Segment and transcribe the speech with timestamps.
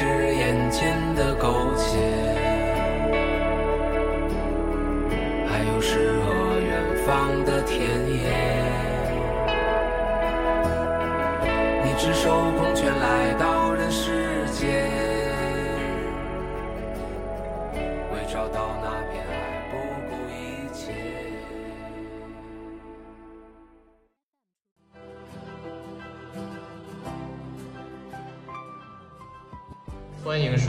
[0.00, 1.69] 是眼前的狗。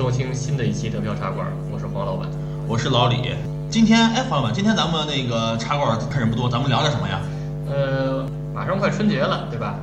[0.01, 2.27] 收听新的一期德票茶馆，我是黄老板。
[2.67, 3.35] 我是老李。
[3.69, 7.21] 今天哎，黄老板，今天咱们那个茶馆客人不多，咱们聊点什么呀？
[7.69, 9.75] 呃，马上快春节了，对吧？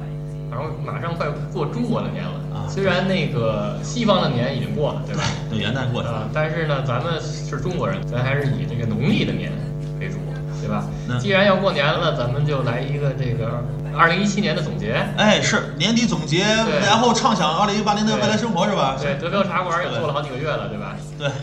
[0.50, 5.22] 然后马上快过中国的年了啊虽然那个西方的年已经过了，对吧？
[5.48, 9.52] 等元旦过去啊、了，但是呢，咱们是中国人，咱还是以这个农历的年
[10.68, 11.18] 对吧那？
[11.18, 13.64] 既然要过年了，咱们就来一个这个
[13.96, 15.02] 二零一七年的总结。
[15.16, 16.44] 哎，是年底总结，
[16.84, 18.96] 然后畅想二零一八年的未来生活是吧？
[19.00, 20.94] 对，德标茶馆也做了好几个月了，对吧？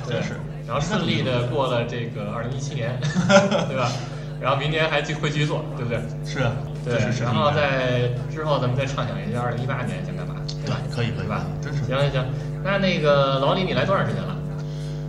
[0.05, 0.33] 对，是。
[0.67, 2.99] 然后顺利的过了这个二零一七年，
[3.67, 3.91] 对吧？
[4.39, 5.99] 然后明年还继会继续做，对不对？
[6.25, 6.51] 是，啊
[6.83, 10.77] 对是，然后在之后咱们再畅想一下二零一八年想干嘛，对吧？
[10.95, 11.41] 可以可以吧？
[11.61, 12.25] 真是行行行，
[12.63, 14.35] 那那个老李，你来多长时间了？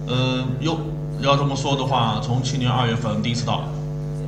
[0.08, 0.78] 呃，哟，
[1.20, 3.64] 要这么说的话，从去年二月份第一次到，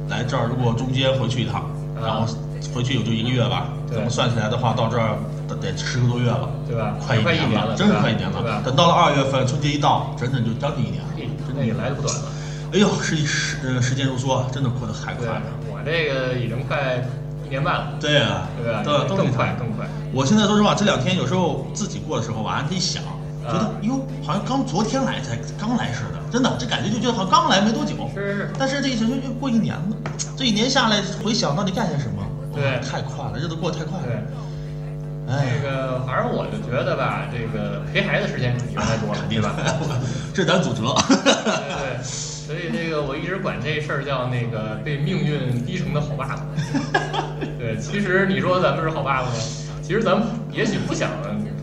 [0.09, 1.62] 来这儿，如果中间回去一趟，
[1.97, 2.27] 啊然后
[2.74, 5.17] 回去也就一个月吧，对咱们算起来的话，到这儿
[5.48, 6.95] 得得十个多月了，对吧？
[7.01, 8.63] 快一年了，真是快一年了。？
[8.64, 11.08] 等到了二月份，春节一到，整整就将近一年了。
[11.46, 12.23] 真的也来的不短了。
[12.73, 17.02] 哎呦，时时呃时间如梭，真的过得太快了。，我这个已经快
[17.46, 18.83] 一年半了，对啊，对吧？
[18.85, 19.86] 都更快更快。
[20.13, 23.02] 我现在说实话，这两天有时候自己过的时候，晚上一想，
[23.48, 27.95] 觉得啊哟，好像刚昨天来才刚来似的，真的，这感觉就觉得好像刚来没多久。
[28.14, 29.97] 是是是，但是这一想就又过一年了，
[30.36, 32.23] 这一年下来回想到底干些什么，
[32.55, 34.23] 对太快了，日子过得太快对了。。
[35.27, 39.53] 那哎，个，反正我就觉得吧，这个陪孩子时间比原来多了， 对吧？
[39.57, 40.01] 的，
[40.33, 40.95] 这咱祖哲。
[41.07, 46.47] 对对， 所以这个我一直管这事儿叫那个被命运逼成的好爸爸。
[47.58, 49.35] 对，其实你说咱们是好爸爸吗？
[49.83, 51.11] 其实咱们也许不想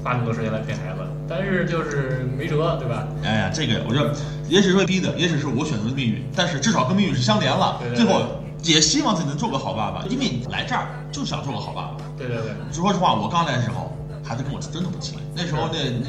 [0.05, 3.07] 花那么多时间来陪孩子，但是就是没辙，对吧？
[3.23, 4.13] 哎呀，这个我觉得
[4.47, 7.79] 也许是被逼的，也许是我选择的命运，但是至少跟命运是相连了。
[7.81, 8.21] 对对最后
[8.61, 11.97] 也希望自己能做个好爸爸，因为你来这儿就想做个好爸爸。
[12.15, 15.17] 对对对，说实话，我刚来的时候，孩子跟我真的不亲。
[15.35, 16.05] 那时候那那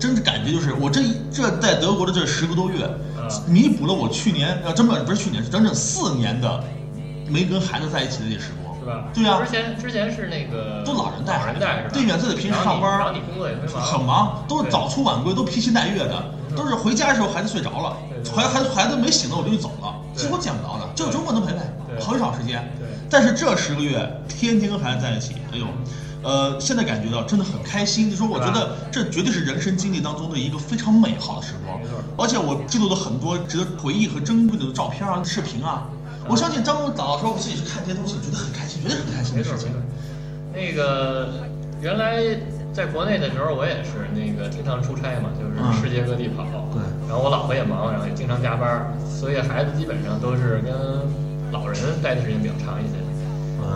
[0.00, 1.00] 真的感觉就是我这
[1.30, 6.64] 这在德国的这十个多月，啊弥补了我去年呃，真的不是去年，是整整四年的
[7.28, 8.67] 没跟孩子在一起的那时光。
[9.14, 11.90] 对呀之前之前是那个都老人带老人带是吧？
[11.92, 16.24] 对呀自己平时上班然后你工作也特别很忙，都是早出晚归，都披星戴月的，
[16.56, 17.96] 都是回家的时候孩子睡着了
[18.34, 21.60] 孩孩子孩子没醒呢我就走了，几乎见不着的，只有周末能陪陪，
[22.00, 22.68] 很少时间。
[22.78, 22.88] 对。
[23.10, 23.98] 但是这十个月
[24.28, 25.66] 天天跟孩子在一起，哎呦，
[26.22, 28.10] 呃，现在感觉到真的很开心。
[28.10, 31.80] 就说我觉得这绝对是人生经历当中的一个非常美好的时光，
[32.18, 35.86] 而且我记录了很多值得回忆和珍贵的照片啊、视频啊。
[36.28, 39.80] 我相信张总早的时候自己去看这些东西，觉得很开心，绝对很开心的事情没错
[40.54, 40.76] 没错。。
[40.76, 41.28] 那个
[41.80, 42.22] 原来
[42.72, 46.44] 在国内的时候，我也是那个经常出差嘛，就是嗯世界各地跑。
[46.74, 50.70] 对然后我老婆也忙，然后也经常加班，所以孩子基本上都是跟
[51.50, 53.00] 老人待的时间比较长一些。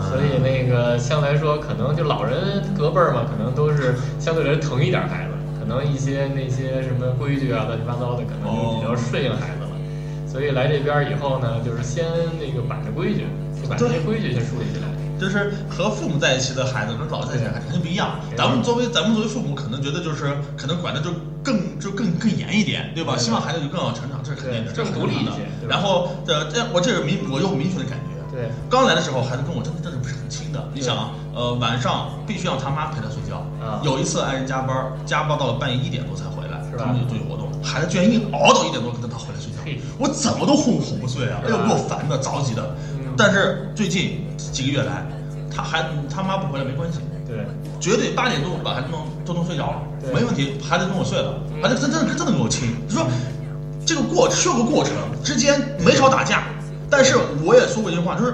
[0.09, 9.62] 所以那个相对来说，可能就老人隔辈儿嘛，可能都是相对来说疼一点孩子，可能一些那些什么规矩啊、乱七八糟的，可能就比较顺应孩子了。
[10.33, 12.03] 所以来这边以后呢，就是先
[12.41, 13.27] 那个把着规矩，
[13.61, 14.89] 就把这些规矩先树立起来。
[15.21, 18.17] 就是和父母在一起的孩子跟老人在一起的孩子肯定不一样。
[18.35, 21.11] 咱们作为咱们作为父母，可能觉得就是可能管的就
[21.43, 23.15] 更就更更严一点，对吧？
[23.15, 28.09] 希望孩子就更好成长，这是肯定的，这是独立一些然后这，这我这是明我有明确的感觉。
[28.33, 30.67] 对刚来的时候，孩子跟我真的真的不是很亲的。
[30.73, 33.45] 你想啊，呃，晚上必须让他妈陪他睡觉。
[33.61, 42.75] 啊有一次爱人加班，加班到了半夜一点多才回来，他们有队活动，孩子居然硬熬到一点多跟他回来睡觉，我怎么都哄哄不睡啊，哎呦，给我烦的，着急的。
[42.97, 45.05] 嗯但是最近几个月来，
[45.55, 47.45] 他孩子他妈不回来没关系，对
[47.79, 49.81] 绝对八点钟把孩子弄都能睡着了，
[50.11, 52.75] 没问题，孩子跟我睡了，嗯孩子真真的真的跟我亲。
[52.87, 53.05] 就说
[53.85, 54.93] 这个过是有个过程，
[55.23, 56.43] 之间没少打架，
[56.89, 57.15] 但是
[57.45, 58.33] 我也说过一句话，就是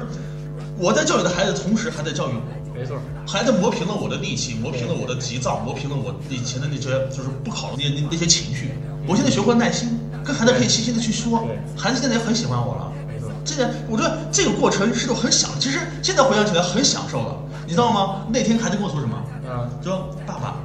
[0.77, 2.41] 我在教育的孩子，同时还在教育我。
[2.79, 2.97] 没错，
[3.27, 8.71] 孩子磨平了我的戾气，磨平了我的急躁，磨平了我以前的那些就是不好的那那那些情绪。
[9.05, 12.93] 我现在学会耐心，跟孩子可以细心的去说对，孩子现在也很喜欢我了。
[13.43, 17.35] 这个我觉得这个过程是种很享，其实现在回想起来很享受的，
[17.65, 18.25] 你知道吗？
[18.29, 19.17] 那天孩子跟我说什么？
[19.43, 20.55] 嗯，说爸爸，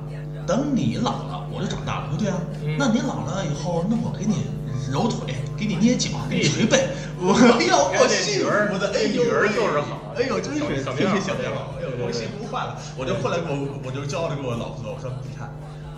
[0.47, 2.11] 等你老了，我就长大了。
[2.13, 4.45] 我说对啊，嗯那你老了以后，那我给你
[4.93, 6.91] 揉腿，给你捏脚，给你捶背。
[7.19, 7.33] 我
[7.67, 12.79] 要，我这幸女儿福的，女儿就是好哎呦，真是小真棉袄小棉袄，哎呦，我幸福坏了。
[12.97, 15.51] 我就后来我我就骄傲的跟我老婆说，我说你看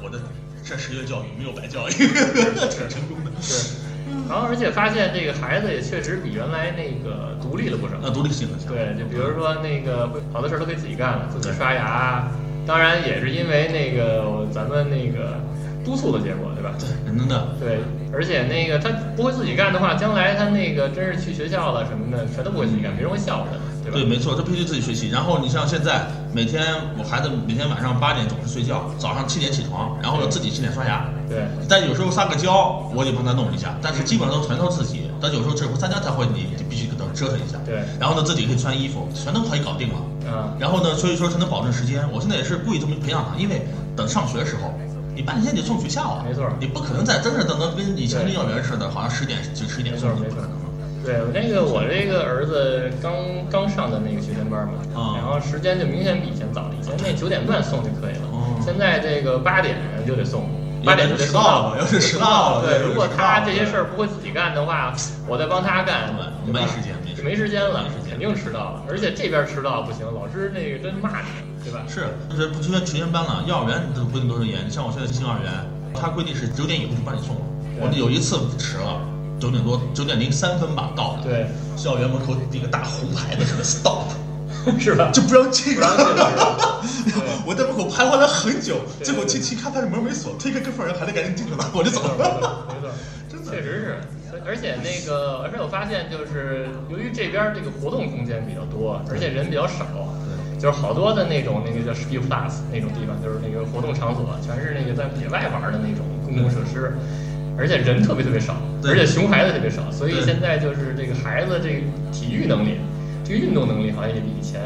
[0.02, 0.18] 我的
[0.64, 1.92] 这十月教育没有白教育，
[2.72, 3.30] 挺成功的。
[3.40, 3.86] 对。
[4.28, 7.94] 然后而且发现这个孩子也确实比原来那个独立了不少。
[8.02, 8.72] 那，独立性很强。
[8.72, 12.26] 对，就比如说那个会好多事儿都可以自己干了，自己刷牙，
[12.66, 15.38] 当然也是因为那个咱们那个
[15.84, 16.74] 督促的结果，对吧？
[16.78, 17.54] 对，真的。
[17.60, 17.78] 对，
[18.12, 23.98] 而且那个他不会自己干的话，将来他那个真是去学校了什么的，全都不会自己干，别人会笑话他，对吧？
[23.98, 25.08] 对，没错，这必须自己学习。
[25.08, 26.62] 然后你像现在，每天
[26.98, 31.06] 我孩子每天晚上八点总是睡觉，早上七点起床，然后呢自己洗脸刷牙。
[31.28, 35.10] 对但有时候撒个娇，我得帮他弄一下，但是基本上都全都是自己。
[35.20, 37.58] 但有时候只会撒娇才会，你就必须给他折腾一下。
[37.64, 39.94] 对然后呢，自己可以穿衣服，全都可以搞定了。
[40.26, 42.04] 嗯，然后呢，所以说才能保证时间。
[42.12, 43.66] 我现在也是故意这么培养他，因为
[43.96, 44.72] 等上学的时候，
[45.14, 50.56] 你半天得送学校啊，没错你不可能在真是等到跟以前的幼儿园似的，好像十点就十一点没错送，没可能了。
[51.06, 53.14] 对我那个我这个儿子刚
[53.48, 60.50] 刚上的那个学前班嘛，啊然后时间就明显比以前早了，以前那九点半送就可以了，哦现在这个八点就得送。
[60.82, 64.92] 要八点就得送是迟到了要是迟到了对，如果他这些事儿不会自己干的话，
[65.26, 66.14] 我再帮他干，
[66.44, 68.82] 对对吧没时间没时间没时间了没时，间肯定迟到了。
[68.88, 71.28] 而且这边迟到不行，老师那个真骂你，
[71.64, 71.82] 对吧？
[71.88, 74.70] 是，就是不就像学前班了，幼儿园的规定都是严。
[74.70, 75.50] 像我现在新幼儿园，
[75.94, 77.42] 他规定是九点以后就帮你送了。
[77.78, 79.00] 我有一次迟了，
[79.38, 81.22] 九点多，九点零三分吧到的。
[81.24, 81.46] 对，
[81.76, 84.08] 校园门口一个大红牌子似的 stop，
[84.78, 85.10] 是吧？
[85.12, 85.76] 就不让进。
[87.46, 89.06] 我在门口徘徊了很久，对。
[89.06, 92.90] 结果进去看发现门没锁，推开跟缝人，还得赶紧进去了，我就走了。，没错，
[93.30, 93.50] 真的。
[93.50, 94.00] 确实是。
[94.44, 99.86] 而且那个，而且我发现，就是由于这边这个活动空间比较多，而且人比较少，
[100.60, 106.94] 就是好多的那种那个叫 Speed Plus 那种地方，就是那个活动场所，全是那个在野外玩的那种公共设施，
[107.58, 111.80] 而且人特别特别少，对而且熊孩子特别少，所以现在就是这个孩子这个
[112.12, 112.78] 体育能力，
[113.24, 114.60] 这个运动能力好像也比以前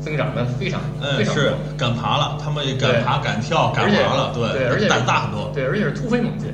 [0.00, 1.52] 增长的非常嗯，非常是。
[1.76, 5.50] 敢爬了，他们也敢爬、敢跳、敢玩了，对，而且胆大很多。
[5.54, 6.48] 对，而且是突飞猛进，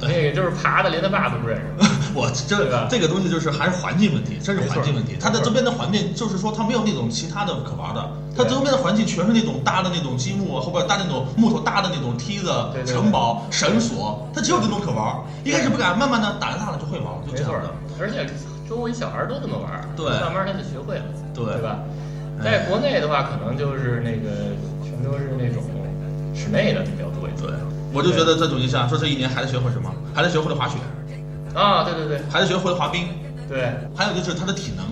[0.00, 1.64] 那个就是爬的连他爸都不认识。
[2.14, 5.16] 我这吧这个东西就是还是环境问题，真是环境问题。
[5.20, 15.16] 它的周边的环境就是说它没有那种其他的可玩的，它周边的环境全是那种搭的那种积木，后边搭那种木头搭的那种梯子对、城堡、绳索，它只有这种可玩。
[15.44, 18.26] 一开始不敢，慢慢的胆子大了就会玩，就这样的。，而且
[18.68, 21.04] 周围小孩都这么玩，对慢慢他就学会了，
[21.34, 21.78] 对对吧？
[22.40, 25.62] 哎在国内的话，可能就是那个全都是那种
[26.34, 27.52] 室内的比较多一点。
[27.90, 29.92] 对，我就觉得这种印象，说这一年孩子学会什么？
[30.14, 30.76] 孩子学会了滑雪，
[31.54, 32.20] 啊，对对对。
[32.30, 33.08] 孩子学会了滑冰，
[33.48, 33.72] 对。
[33.96, 34.84] 还有就是他的体能，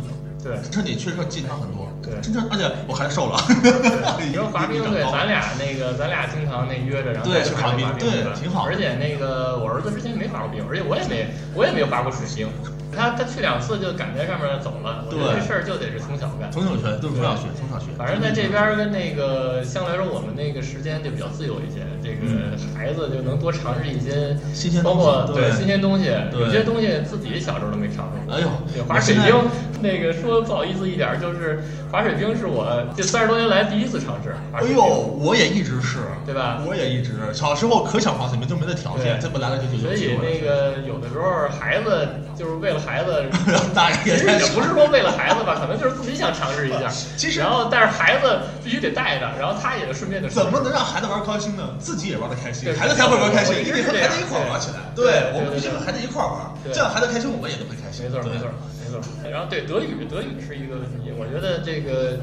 [0.43, 0.58] 对。
[0.72, 1.88] 身体确实要健康很多。
[2.02, 2.20] 对。
[2.22, 3.37] 真正而且我还瘦了。
[3.48, 8.64] 对， 你说滑冰对，咱俩那个咱俩经常那约着，然后去滑冰对挺好。
[8.64, 12.48] 而且那个我儿子之前没滑过冰，而且我也没我也没有滑过水冰，
[12.94, 15.05] 他他去两次就赶在上面走了。
[15.06, 16.50] 我觉得对这事儿就得是从小干。
[16.50, 17.86] 从小学，都是从小学，从小学。
[17.96, 28.34] 反正在这边儿跟那个相对来说，我们那个时间就比较自由一些，这个孩子就能多尝试一些新鲜东西包括对新鲜东西，对有些东西自己小时候都没尝试过。
[28.34, 28.48] 哎呦
[28.84, 29.34] 滑水冰，
[29.81, 34.34] 那个说不好意思一点儿，就是滑水冰是我这三十多年来第一次尝试。
[34.52, 34.84] 哎呦，
[35.20, 43.25] 我也一直是，对吧我也一直，小时候可想滑水冰，就没那条件，对这不来了就就所以那个有的时候孩子就是为了孩子，
[44.05, 46.89] 也也不是说为了孩子吧，可能就是自己想尝试一下。
[47.17, 51.63] 其实然后但是孩子必须得带着，然后他也顺便的怎么能让孩子玩开心呢？
[51.79, 53.61] 自己也玩的开心，对孩子才会玩开心我。
[53.61, 54.77] 一你得和孩子一块儿玩起来。
[54.95, 58.05] 对对我们必须和孩子一块儿玩，对这样孩子开心，我们也都会开心。
[58.05, 58.49] 没错没错
[58.85, 59.01] 没错。
[59.31, 62.19] 然后对德语，德语是一个问题，我觉得这个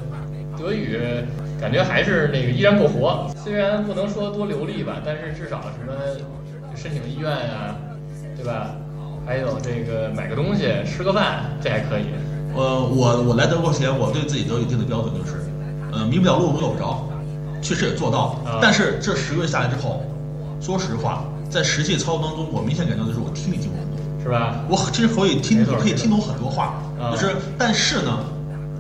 [0.58, 0.98] 德语
[1.60, 5.94] 感觉还是那个依然不活，虽然不能说多流利吧，但是至少什么
[6.76, 7.76] 申请医院呀、
[8.36, 8.76] 对吧？
[9.26, 12.06] 还有这个买个东西、吃个饭，这还可以。
[12.56, 15.46] 呃，我我来德国前，我对自己都有一定的标准就是，
[15.92, 17.08] 呃，迷不了路，摸不着，
[17.62, 18.60] 确实也做到啊。
[18.62, 20.04] 但是这十个月下来之后，
[20.62, 23.94] 说实话，在实际操作当中，我明显感到就是我听力进步很多。
[24.24, 24.64] 是吧？
[24.70, 28.20] 我其实可以听可以听懂很多话，啊就是但是呢，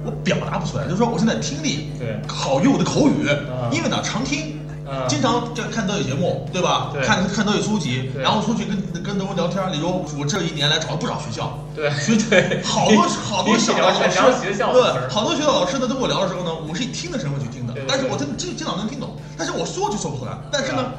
[0.05, 0.85] 我表达不出来。
[0.85, 4.52] 就是说我现在听力对好于我的口语啊，因为呢常听，
[4.85, 6.89] 嗯经常就看德语节目，对吧？
[6.93, 9.63] 对看看德语书籍，然后出去跟跟德国聊天。
[9.71, 13.99] 你说我这一年来找了不少学校，对学对，好多 好多小的老师
[14.41, 20.31] 学校对，好多学校老师呢都跟我聊的时候呢，我是以听的身份去听的但是我真的经经常能听懂，但是我说就说不出来。
[20.51, 20.91] 但是呢，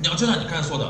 [0.00, 0.84] 你要就像你刚才说的。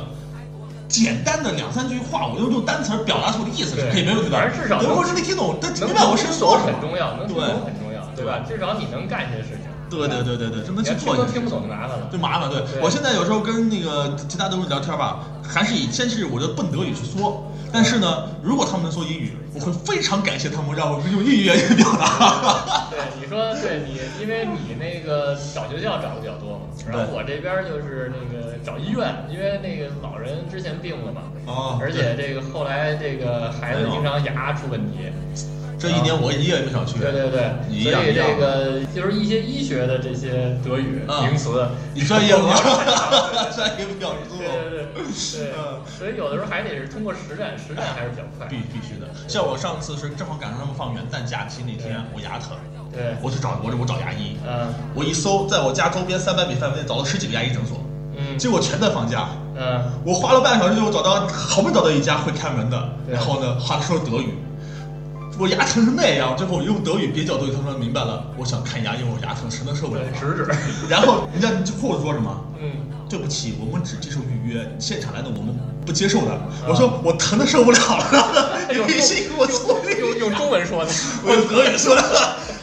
[0.92, 4.36] 简单的两三句话，我用用单词表达出我的意思是可以没问题的。
[4.36, 6.72] 反正至少德国人得听懂，但能明白我是听说什么。
[6.72, 8.44] 懂很重要，能听对懂很重要，对吧？
[8.46, 9.72] 至少你能干这些事情。
[9.98, 12.08] 对对对对对，这能你要去做都听不懂就麻烦了。
[12.12, 12.50] 就麻烦。
[12.50, 22.88] 对对我现在有时候跟那个其他德国人聊天吧，还是以先是我就笨德语去说，但是呢，如果他们能说英语，我会非常感谢他们让我用英语言语表达。
[22.90, 35.12] 对，你说对你，因为你那个找学校找的比较多嘛，然后我这边就是那个找医院，因为那个老人之前病了嘛，哦而且这个后来这个孩子经常牙出问题，
[35.82, 37.00] 这一年我一个也没少去。
[37.00, 42.54] 对对对，你一所以样这个就是一些医学的这些德语嗯名词，你专业吗？
[43.50, 44.38] 专业比较多。
[44.38, 48.46] 对对对，嗯所以有的时候还得是通过实战，实战还是比较快。
[48.46, 52.54] 必必须的，像我上次是正好赶上他们放元旦假期那天，我牙疼，
[52.92, 57.76] 对，我去找我我找牙医，嗯我一搜，在我家周边三百米范围内找了十几个牙医诊所，
[58.16, 59.28] 嗯结果全在放假。
[59.54, 64.34] 嗯，我花了半个小时就找到，好不容易找到一家会开门的，对然后呢，还说德语。
[65.38, 70.20] 我牙疼成那样，最后我用德语蹩脚德语，他说明白了，我想看牙，因为我牙疼，实在受不了对，。
[70.20, 70.46] 指指，
[70.88, 72.38] 然后人家就护士说什么？
[73.12, 73.18] 嗯。
[73.18, 75.54] 对不起，我们只接受预约，现场来的我们
[75.84, 76.32] 不接受的。
[76.66, 79.98] 我说我疼的受不了了， 你用微信给我处理。
[80.00, 80.90] 用用中文说的，
[81.22, 82.02] 我用德语说的，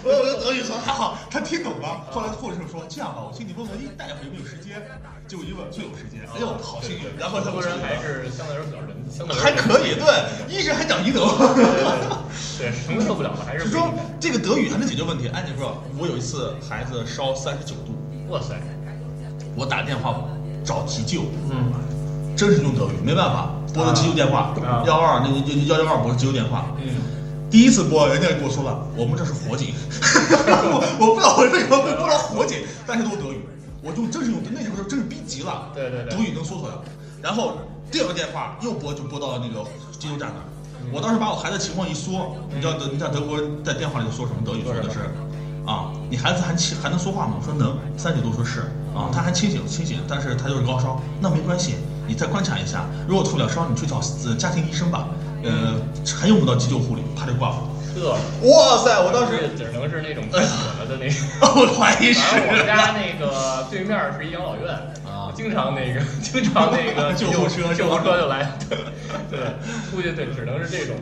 [0.04, 2.02] 我用德语说，还好他听懂了。
[2.10, 4.82] 后来护士说这样吧，我请你问问大夫有没有时间。
[5.30, 7.06] 结果一问就有时间，哎呦好幸运。
[7.20, 10.10] 然后他中国人还是相对来说比较人，相对还可以，对，
[10.50, 11.30] 医生还讲医德。
[11.54, 11.86] 对对
[12.58, 15.30] 对，对什么受不了了还是就说这个德语还能解决问题。
[15.30, 17.94] 按你说，我有一次孩子烧三十九度，
[18.34, 18.58] 哇塞，
[19.56, 20.26] 我打电话
[20.70, 21.74] 找急救，嗯，
[22.38, 26.68] 真是用德语，没办法，拨的急救电话啊，幺二那个幺幺二拨的急救电话。
[26.78, 26.94] 嗯，
[27.50, 33.42] 第一次拨，人家跟我说了，我们这是火警，我 我不知道我为什么会拨到火警，但是都德语，
[33.82, 36.16] 我就真是用那时候真是逼急了，对对对。
[36.16, 36.74] 德语能说出来。
[37.20, 37.58] 然后
[37.90, 39.66] 第二个电话又拨就拨到那个
[39.98, 40.46] 急救站那儿，
[40.94, 44.62] 我当时把我孩子情况一说，你知道德你知道德国人在电话里说什么德语？
[44.62, 45.00] 说的是，
[45.66, 47.34] 啊，你孩子还清还能说话吗？
[47.42, 51.76] 我说能，三十多说是啊，他还清醒清醒，但是他就是高烧，那没关系，
[52.08, 55.08] 你再观察一下，如果退不了烧，你去找呃家庭医生吧，
[55.44, 55.76] 呃，
[56.20, 57.56] 还用不到急救护理，啪就挂了。
[57.96, 59.02] 这哇塞！
[59.02, 61.18] 我当时，只能是那种太死了的那种。
[61.42, 62.22] 我怀疑是。
[62.22, 64.70] 反正我们家 那个对面是一养老院
[65.30, 68.78] 啊经常那个 经常那个 救护车救护车就来，对
[69.30, 69.40] 对，
[69.94, 70.96] 估计对，只能是这种。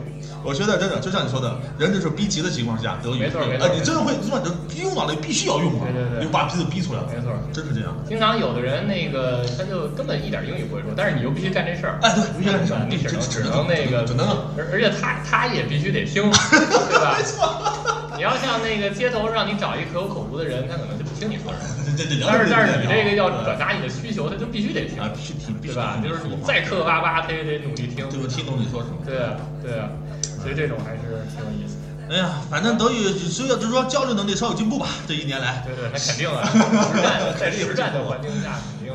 [0.44, 4.40] 我觉得真的就像你说的，人就是逼急的情况下，德语，没错没错呃，你真的会，是吧？
[4.68, 7.92] 你用到了，必须要用啊，对对对你把鼻子逼出来了，没错真是这样。
[8.08, 11.98] 经常有的人那个他就根本一点英语不会说，但是你又必须干这事儿。
[12.02, 17.24] 哎，对，必须干这事儿，你只能只只能那个只能，而而且他他也必须得听，对吧没？
[17.24, 17.74] 错。
[18.16, 21.96] 你要像那个街头让你找一个可有可无的人，他可能就不听你说什么。
[21.96, 25.98] 对对对，但是但是你这个要对转达你的需求，他就必须得听啊，，必须听，对吧？
[26.00, 28.08] 听就是你再磕磕巴巴，他也得努力听。
[28.08, 28.96] 对我听懂你说什么。
[29.04, 29.90] 对啊，对啊，
[30.40, 32.14] 所以这种还是挺有意思的。
[32.14, 35.62] 哎呀，反正德语所以就是说交流能力稍有进步吧，这一年来。
[35.66, 38.94] 对对，那肯定啊， 实战在实战的 环境下，肯定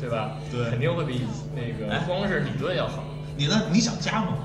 [0.00, 0.32] 对吧？
[0.50, 1.22] 对肯定会比
[1.54, 3.04] 那个哎光是理论要好。
[3.36, 3.62] 你呢？
[3.70, 4.38] 你想加吗？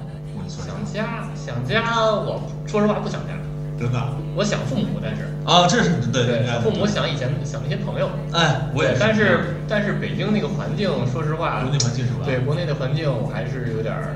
[0.48, 3.34] 想加，想加，我说实话不想家，
[3.80, 4.00] 真的
[4.36, 12.26] 我想父母，但是啊，这是对对对父母想以前想那些朋友，哎，我也是，但是但是北京那个环境，说实话，国内环境是吧？
[12.26, 14.16] 对国内的环境，我还是有点儿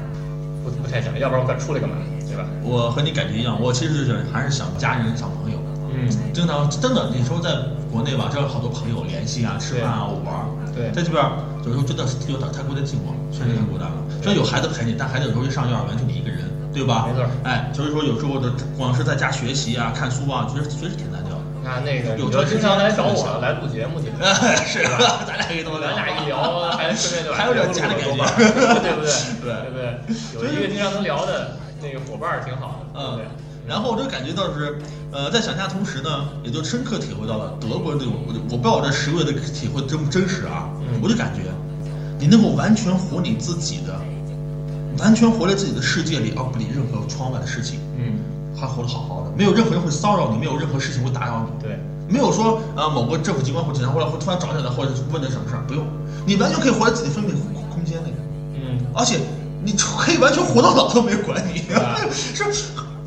[0.63, 1.97] 不不太想，要不然我敢出来干嘛，
[2.27, 2.45] 对吧？
[2.63, 5.57] 我和你感觉一样，我其实就是还是想家人、想朋友。
[5.93, 7.49] 嗯，经常真的，你说在
[7.91, 10.45] 国内吧，这有好多朋友联系啊、吃饭啊、玩儿。
[10.75, 11.31] 对在这边儿
[11.65, 13.97] 有时候真的是有点太孤单寂寞，确实太孤单了。
[14.21, 16.26] 虽然有孩子陪你，但孩子有时候一上幼儿园就你一个人，
[16.73, 17.07] 对吧？
[17.09, 21.43] 没错哎，所以说有时候的光是在家学习啊、看书啊，觉得确实挺单调的。
[21.63, 25.23] 那那个有你就经常来找我来录节目去，哎， 是吧？
[25.27, 25.89] 咱俩可以多聊。
[25.95, 29.11] 咱俩一聊，还顺便就 还有点家的感觉对不对？
[29.41, 30.15] 对对对？
[30.35, 33.19] 有一个经常能聊的那个伙伴儿挺好的，嗯？，
[33.67, 34.79] 然后我就感觉到是，
[35.11, 41.41] 呃，在想家同时呢，也就深刻体会到了德国人这种，我就我不知道我这十个月的体会真不真实啊，嗯我就感觉，
[42.17, 43.93] 你能够完全活你自己的，
[44.99, 48.19] 完全活在自己的世界里，而不理任何窗外的事情，嗯，
[48.55, 55.85] 还活得好好的，没有任何人会骚扰你，没有任何事情会打扰你，对，没有说啊、某个政府机关或警察过来会突然找你来，或者问你什么事儿，不用，
[56.25, 58.13] 你完全可以活在自己分配空空间内。
[58.55, 59.19] 嗯，而且
[59.63, 62.43] 你可以完全活到老都没人管你，啊 是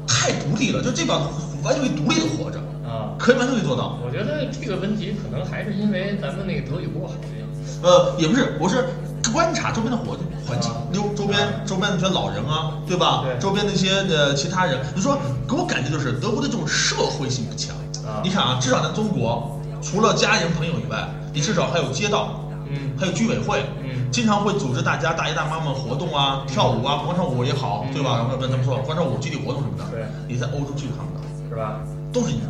[0.06, 1.20] 太独立了，就这帮
[1.62, 2.59] 完全可以独立的活着。
[2.87, 3.99] 啊，可以完全可以做到。
[4.04, 7.47] 我觉得这个问题可能还是因为咱们那个德语不够好的原因。
[7.82, 8.85] 呃，也不是，我是
[9.32, 10.06] 观察周边的环
[10.47, 13.23] 环境啊，溜周边周边那些老人啊，对吧？
[13.25, 15.18] 对周边那些呃其他人，你说
[15.49, 17.75] 给我感觉就是德国的这种社会性不强。
[18.06, 28.16] 啊你看啊，至少在中国，除了家人朋友以外，你至少还有街道，嗯还有居委会，嗯经常会组织大家大爷大妈们活动啊，跳舞啊，广场舞也好，嗯对吧？
[28.16, 31.78] 然后不咱们说广场舞、集体活动什么的，对你在欧洲去看不到，是吧？
[32.12, 32.40] 都是以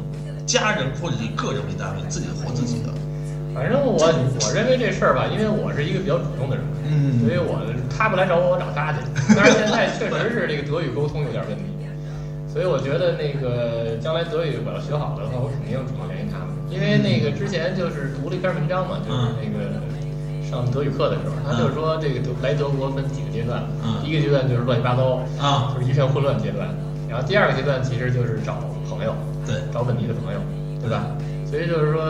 [0.46, 2.88] 家人或者以个人为单位，自己活自己的。
[3.54, 7.18] 反正我我认为这事儿吧，因为我是一个比较主动的人，嗯。
[7.20, 8.98] 所以我他不来找我，我找他去。
[9.36, 11.64] 但是现在确实是这个德语沟通有点问题，
[12.46, 16.54] 所以我觉得那个将来德语我要学好了的话，我肯定主动联系他们。
[16.70, 19.82] 因为那个之前就是读了一篇文章嘛，就是那个
[20.46, 23.98] 上德语课的时候，他就是说这个德来德国分几个阶段，嗯。
[24.02, 25.74] 第一个阶段就是乱七八糟啊。
[25.74, 26.70] 就是一片混乱阶段，
[27.10, 29.12] 然后第二个阶段其实就是找朋友，
[29.44, 29.58] 对。
[29.74, 30.38] 找本地的朋友，
[30.80, 31.04] 对吧？
[31.44, 32.00] 所以就是说，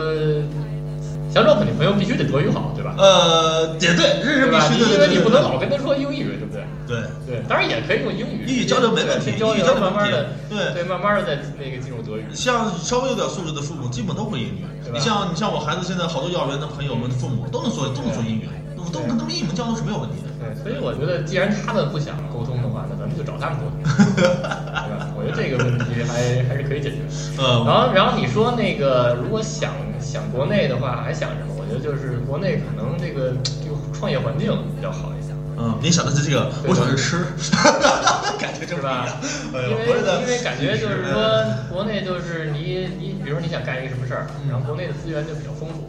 [1.33, 2.93] 想找本地朋友必须得德语好，对吧？
[2.97, 4.51] 呃，也对，日日？
[4.51, 6.65] 必须的因为你不能老跟他说英语，对不对？
[6.85, 7.07] 对。
[7.25, 12.25] 对，当然也可以用英语，英语交流没问题先交流英语交，流没问题慢慢的，对对，慢慢的再那个进入德语。
[12.33, 14.65] 像稍微有点素质的父母，基本都会英语。
[14.91, 18.49] 你像你像我孩子现在好多幼儿园的朋友们的父母都能说都能说英语，
[18.85, 20.29] 都都跟他们一门交流是没有问题的。
[20.41, 23.81] 对，所以我觉得，既然他们不想沟通的话，那咱们就找他们沟通，
[24.15, 25.13] 对吧？
[25.15, 26.97] 我觉得这个问题还还是可以解决。
[27.37, 31.53] 嗯然呃，后，然后你说那个，如果想想国内的话，还想什么？
[31.57, 33.33] 我觉得就是国内可能这个
[33.63, 35.31] 这个创业环境比较好一些。
[35.57, 37.17] 嗯，你想的是这个，我想的是吃，
[38.41, 39.05] 感觉是吧
[39.53, 39.85] 因为
[40.21, 41.21] 因为感觉就是说，
[41.69, 45.85] 国内就是你你，比如说你想干一个什么事儿，嗯然后国内的资源就比较丰富，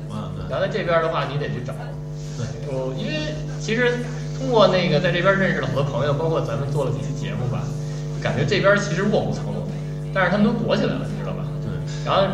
[0.50, 1.72] 然后在这边的话，你得去找。
[2.96, 3.98] 因为其实
[4.38, 7.62] 通过那个在这边认识了好多朋友，包括咱们做了几期节目吧，
[8.22, 9.66] 感觉这边其实卧虎藏龙，
[10.12, 11.44] 但是他们都躲起来了，你知道吧？
[11.62, 11.70] 对，
[12.04, 12.26] 然后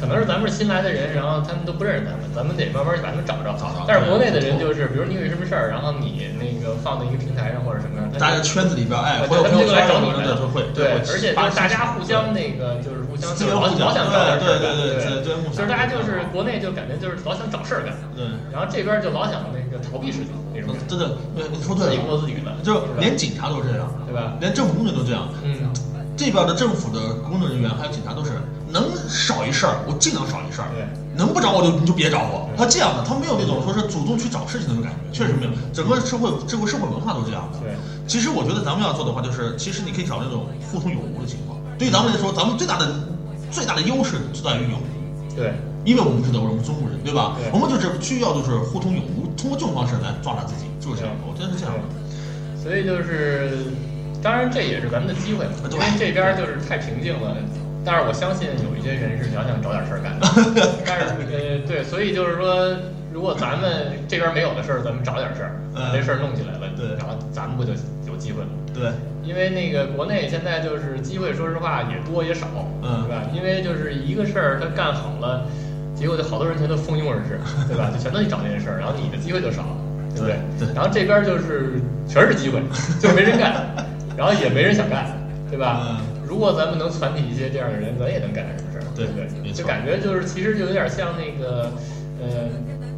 [0.00, 3.52] 可能是咱们是新来的人，然后他们都不认识咱们，咱们得慢慢把他们找着。
[3.58, 24.38] 找着但是国内的人就是，比如你有什么事儿，然后你那个放在一个平台上或者什么样，大家圈子里边，哎，对他们就会有朋友圈来找你来了什么的都会，对，而且就是大家互相那个就是互相就是老老想找点事儿干，对对对对对对，就是大家就是国内就感觉就是老想找事儿干，对，然后这边就老想那个逃避事情那种，真的，对，你说对自己过了，自己的，就连警察都是这样，对吧？
[24.38, 25.26] 连政府工作人都这样。
[25.42, 25.56] 嗯，
[26.18, 28.32] 这边的政府的工作人员还有警察都是
[28.68, 30.68] 能少一事儿，我尽量少一事儿。
[30.74, 30.84] 对，
[31.16, 32.50] 能不找我就你就别找我。
[32.58, 35.52] 他这样的，他没有那种说是主动去找事情的那种感觉，确实没有。
[35.72, 37.60] 整个社会这个社会文化都是这样的。
[37.62, 37.70] 对，
[38.08, 41.56] 其实我觉得咱们要做的话，就是其实你可以找那种互通有无的情况。
[41.78, 42.90] 对于咱们来说，咱们最大的
[43.54, 45.38] 最大的优势就在于有无。
[45.38, 45.54] 对，
[45.86, 47.38] 因为我们是德国人，我们中国人，对吧？
[47.38, 51.22] 对我们就是需要就是互通有无，通过这种方式来壮大自己，就是这样的。
[51.30, 51.86] 我觉得是这样的。
[52.58, 53.70] 所以就是，
[54.22, 57.36] 当然这也是咱们的机会嘛，因为这边就是太平静了。
[57.84, 60.26] 但是我相信有一些人是想想找点事儿干的，
[60.84, 62.68] 但是呃对，所以就是说，
[63.12, 67.72] 如果咱们这边没有的事儿，咱们找点事儿，把这事儿弄起来了，对然后咱们不就
[68.06, 68.48] 有机会了？
[68.74, 68.90] 对，
[69.24, 72.46] 因为那个国内现在就是机会，说实话也多也少，
[72.82, 73.22] 嗯对吧？
[73.32, 75.46] 因为就是一个事儿他干好了，
[75.94, 77.88] 结果就好多人全都蜂拥而至， 对吧？
[77.94, 79.76] 就全都去找这件事儿，然后你的机会就少了，
[80.14, 80.36] 对不对？
[80.58, 82.60] 对然后这边就是全是机会，
[83.00, 83.64] 就没人干，
[84.18, 85.06] 然后也没人想干，
[85.48, 85.86] 对吧？
[85.88, 85.96] 嗯
[86.28, 89.50] 如果咱们能传递一些这样的人，咱也能干点什么事儿，对不对？
[89.50, 91.72] 就感觉就是其实就有点像那个，
[92.20, 92.50] 呃，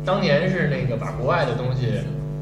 [0.04, 1.92] 当年是那个把国外的东西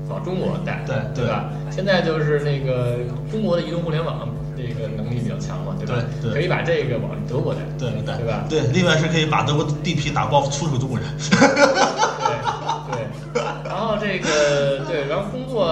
[0.08, 1.50] 往中国带，对对吧？
[1.70, 2.96] 现在就是那个
[3.30, 6.02] 中国的移动互联网这个能力比较强嘛，对吧？
[6.22, 8.46] 对对可以把这个往德国带，对对对吧？
[8.48, 11.06] 对，另外是可以把德国地皮打包出售中国人。
[11.28, 15.68] 对对，然后这个对，然后工作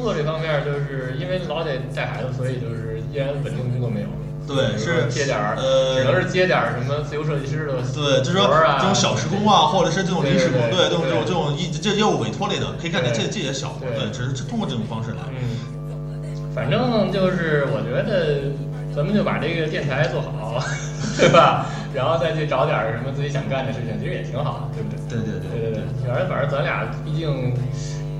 [0.00, 4.08] 工作这方面，就是因为老得带孩子，所以就是依然稳定工作没有。
[4.48, 8.48] 对，是接点儿，呃只能是接点儿什么自由设计师的对，就是说
[8.80, 15.20] 这种小时工啊，或者是这种临时工，对对这种这种这种业这业务委托类的，可以干点这这也小活，对对，只是通过这种方式来。
[15.28, 15.60] 嗯，
[16.56, 18.50] 反正就是我觉得
[18.96, 20.58] 咱们就把这个电台做好，
[21.20, 21.66] 对吧？
[21.94, 24.98] 然后再去找点儿什么自己想干的事情，其实也挺好，对不对？
[25.06, 27.54] 对对对对对对，反正反正咱俩毕竟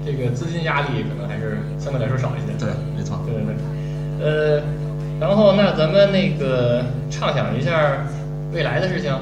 [0.05, 2.53] 这个资金压力可能还是相对来说少一些。
[2.59, 3.19] 对，没错。
[3.27, 3.57] 对对对，
[4.27, 4.63] 呃，
[5.21, 7.99] 然后那咱们那个畅想一下
[8.53, 9.15] 未来的事情，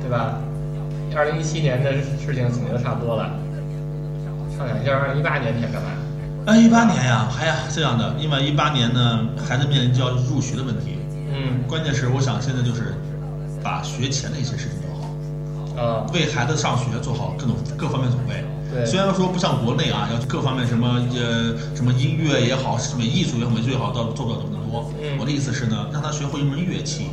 [0.00, 0.38] 对吧？
[1.14, 3.30] 二零一七年的事情总结的差不多了，
[4.56, 5.88] 畅想一下二零一八年你想干嘛？
[6.46, 10.98] 哎，一八年呀，还呀这样的，因为一八年呢，孩子面临就要入学的问题，
[11.32, 12.94] 嗯，关键是我想现在就是
[13.62, 15.82] 把学前的一些事情做好。
[15.82, 18.44] 啊，为孩子上学做好各种各方面准备。
[18.70, 18.84] 对。
[18.86, 24.92] 虽然说不像国内啊，要各方面什么呃什么音乐也好，什么艺术也好，美术也好，倒做不了这么多。
[25.00, 25.16] 嗯。
[25.18, 27.06] 我的意思是呢，让他学会一门乐器，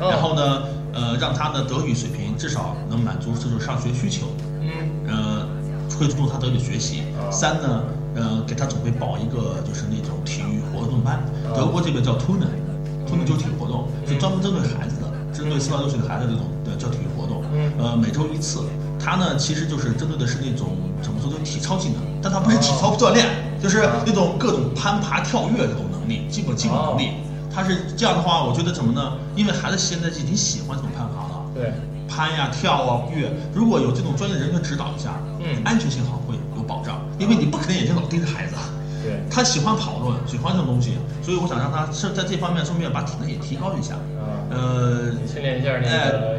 [0.00, 0.08] 哦。
[0.10, 4.26] 然后呢，呃，让他的德语水平至少能满足这种上学需求，
[4.60, 4.68] 嗯。
[5.06, 5.46] 呃，
[5.98, 7.02] 会注重他德语学习。
[7.18, 7.82] 啊三呢，
[8.14, 17.42] 呃，给他准备报一个就是那种体育活动班，啊德国这边叫 Turnen，Turnen 就是体育活动，是专门针对孩子的，针对四到六岁的孩子这种的叫体育活动。
[17.52, 17.72] 嗯。
[17.78, 18.60] 呃，每周一次。
[18.98, 23.26] 他呢，其实就是针对的是那种怎么说，就体操技能，但他不是体操锻炼，
[23.62, 27.10] 就是啊那种各种攀爬、跳跃这种能力，基本基本能力。
[27.54, 29.14] 他是这样的话，我觉得怎么呢？
[29.34, 31.72] 因为孩子现在已经喜欢这种攀爬了，对，
[32.06, 38.62] 攀呀、跳啊、跃，如果有这种专业人员指导一下，嗯安全性好会有保障，因为你不可能眼睛老盯着孩子，啊
[39.02, 46.38] 对，他喜欢讨论，喜欢这种东西，所以我想让他是在这方面顺便把体能也提高一下，啊，呃，训练一下那个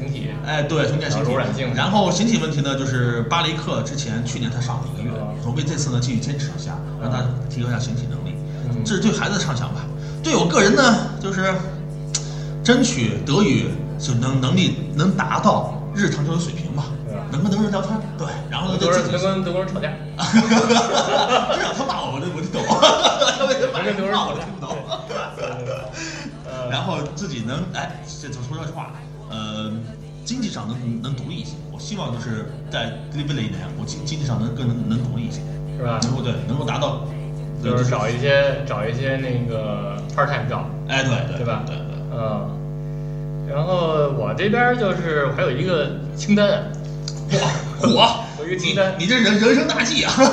[0.00, 8.34] 形体，哎，对，重建形体柔软性然后形体问题呢，就是巴雷克之前去年才上了一个月啊，准备这次呢继续坚持一下，让他提高一下形体能力
[8.70, 8.82] 嗯。
[8.84, 9.82] 这是对孩子的畅想吧。
[10.22, 10.82] 对我个人呢，
[11.20, 11.54] 就是
[12.62, 16.84] 争取德语就能能力能达到日常交流水平吧
[17.32, 22.60] 能跟德国人聊天，对，然后呢，德国就自己人能跟德国人吵架， 至少他骂我，我就我就懂，
[23.38, 24.76] 他为什么能跟德国人骂我听不懂。
[26.70, 28.90] 然后自己能哎，这怎么说这话？
[29.30, 29.70] 呃，
[30.24, 31.54] 经济上能能独立一些。
[31.72, 35.40] 我希望就是在利贝勒一年，我经经济上能更能能独立一些，
[35.78, 35.98] 是吧？
[36.02, 37.06] 能够对能够达到，
[37.62, 46.70] 对就是找一些找一些那个 part time job，哎对对对吧对对，嗯，然后我这边就是还有一个清单，
[47.30, 47.48] 哇
[47.80, 48.24] 火！
[48.40, 50.12] 有一个清单，你这人人生大计啊！
[50.18, 50.26] 然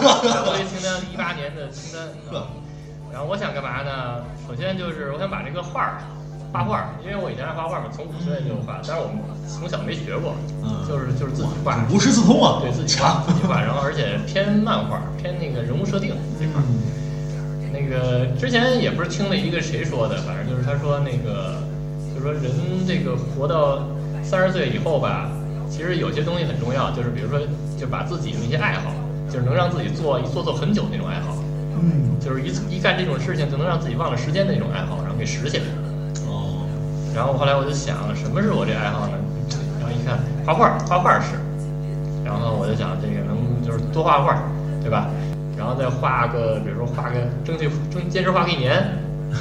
[0.44, 2.04] 后这清单一八年的清单，
[2.38, 2.48] 啊
[3.12, 4.24] 然后我想干嘛呢？
[4.48, 5.98] 首先就是我想把这个画儿
[6.52, 10.34] 画画，因为我以前爱画画嘛，从五岁就画，但是我们从小没学过，
[10.64, 13.24] 嗯就是就是自己画，无师自通啊，对自己画。
[13.28, 16.66] 自己画，然后而且偏漫画，偏那个人物设定这块儿。
[17.72, 21.62] 那个之前也不是听了一个谁说的，反正就是他说那个，
[22.16, 22.50] 就说人
[22.88, 23.84] 这个活到
[24.24, 25.30] 三十岁以后吧，
[25.70, 27.40] 其实有些东西很重要，就是比如说
[27.78, 28.90] 就把自己的那些爱好，
[29.30, 31.38] 就是能让自己做一做做很久那种爱好，
[31.76, 35.64] 嗯就是一一干这种事情就能让自己忘了时间的那种爱好，然后给拾起来。
[37.18, 39.18] 哦，然后后来我就想，什么是我这爱好呢？
[39.82, 41.34] 然后一看，画画，画画是。
[42.24, 44.38] 然后我就想，这个能就是多画画，
[44.82, 45.10] 对吧？
[45.58, 48.78] 然后再画个，比如说画个，争取争坚持画个一年，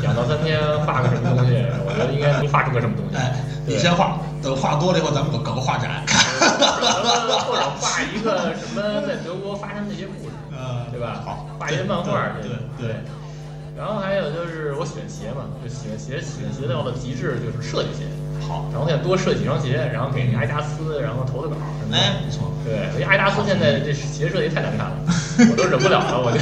[0.01, 1.53] 两到三天画个什么东西，
[1.85, 3.17] 我觉得应该能画出个什么东西。
[3.17, 3.37] 哎，
[3.67, 6.01] 你先画，等画多了以后，咱们搞搞个画展，
[7.45, 11.21] 或者画一个什么在德国发生的一些故事，呃 对吧？
[11.25, 12.97] 好，画一些漫画，对对对对。
[13.77, 18.09] 然后还有就是我喜欢鞋嘛，就喜欢鞋，喜欢鞋到了极致就是设计鞋。
[18.41, 21.99] 好，然后我想多设几双鞋，然后给那阿迪达斯，然后投投稿什么的。
[21.99, 22.53] 哎，不错。
[22.65, 24.97] 对，因为阿迪达斯现在这鞋设计太难看了，
[25.53, 26.39] 我都忍不了了，我就。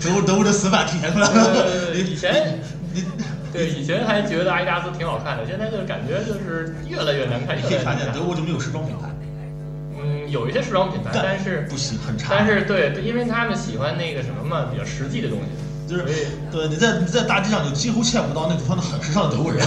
[0.00, 1.94] 德国德国的死法体现出来了。
[1.94, 2.60] 以前
[2.92, 3.04] 你
[3.52, 7.96] 对以前还觉得阿迪达斯挺好看的，现在就感觉就是越来越难看，你可以看。
[8.12, 9.08] 德国就没有时装品牌，
[10.00, 12.34] 嗯，有一些时装品牌，但是不行，很差。
[12.36, 15.48] 但是对，对因为他们喜欢那个什么嘛，比较实际的东西，
[15.88, 16.02] 就是
[16.50, 19.60] 对你在你在大街上就几乎见不到那种穿的很时尚的德国人，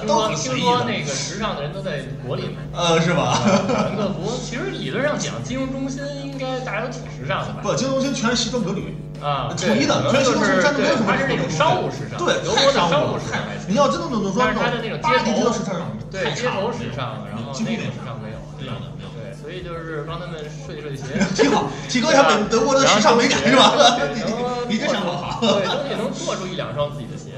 [0.00, 2.78] 听 都说听很随意的，说那个时尚的人都在国里买。
[2.78, 3.34] 呃，是吧？
[3.68, 7.60] 法兰克福其实理论上讲，金融中心应该大家都挺时尚的吧？
[7.62, 13.40] 不，金融中心全是西装革履，啊，统一的，对可能就是全是西装革履，真的没有什么对它是那种商务时尚，对，德国的太商务时尚。
[13.68, 15.74] 你要真的那种说但是它的那种巴黎街头的时尚，
[16.10, 23.74] 对街头时尚，然后那种时尚没有，没有的没有对，所以就是帮他们设计设计鞋，挺好，提高一下美德国的时尚美感是吧？
[23.98, 27.32] 对，能你你这想法好，对，能也能做出一两双自己的鞋。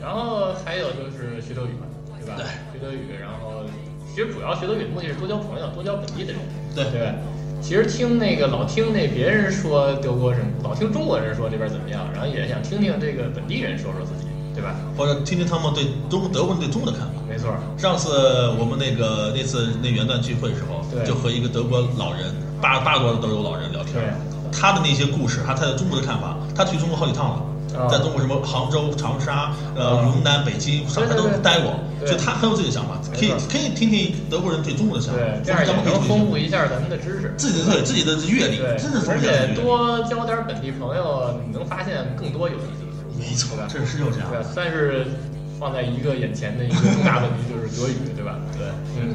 [0.00, 1.86] 然后还有就是学德语嘛，
[2.18, 2.34] 对吧？
[2.40, 3.62] 对学德语，然后
[4.10, 6.40] 其实主要学德语的目的是多交朋友，多交本地的人。
[6.74, 7.14] 对对。
[7.62, 14.74] 其实听那个老听那别人说德国人，老听中国人说这边怎么样，然后也想听听这个本地人说说自己，对吧？
[14.98, 17.14] 或者听听他们对中德国人对中国的看法。
[17.28, 17.54] 没错。
[17.78, 18.10] 上次
[18.58, 24.02] 我们那个那次那元旦聚会的时候对，就和一个德国老人，八八十多的德国老人聊天，
[24.50, 27.42] 他的那些故事，他他在中国的看法，他去中国好几趟了。
[27.76, 37.32] 啊在中国什么杭州、长沙、呃啊云南、北京、上海都待过，对所以他很有自己的想法，可以可以听听德国人对中国的想法，对，这样也咱们可以能丰富一下咱们的知识。
[37.36, 39.54] 自己的对自己的阅历对，，真是而且。
[39.54, 43.18] 多交点本地朋友，你能发现更多有意思的事情。
[43.18, 44.40] 没错这是就是这样对。
[44.40, 44.48] 吧？
[44.54, 45.06] 但是
[45.58, 48.36] 放在一个眼前的一个重大问题就是德语，对吧？
[48.58, 48.66] 对，
[49.00, 49.14] 嗯。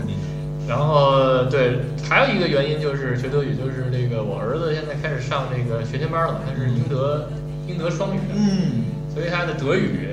[0.67, 7.27] 然后对，还有一个原因就是学德语，就是那个我儿子现在开始上这个学前班了，他是英德
[7.67, 10.07] 英德双语的，嗯，所以他的德语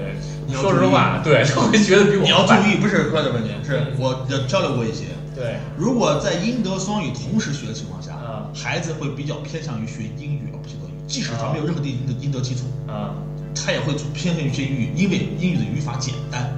[0.46, 2.52] 你，说实话，对，他会学的比我你要注。
[2.68, 5.04] 意，不是快的问题，是我要交流过一些。
[5.34, 8.50] 对，如果在英德双语同时学的情况下，啊。
[8.54, 13.10] 孩子会比较偏向于学英语而不学德语，即使他没有任何的英德英德基础，啊，
[13.52, 16.48] 他也会偏向于学英语，因为英语的语法简单。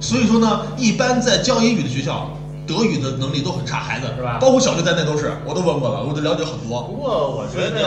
[0.00, 2.30] 所以说呢，一般在教英语的学校，
[2.68, 4.36] 德语的能力都很差，孩子是吧？
[4.38, 6.82] 包括小学在内都是，我都问过了，我都了解很多。
[6.84, 6.92] 不。
[6.98, 7.80] 过我觉得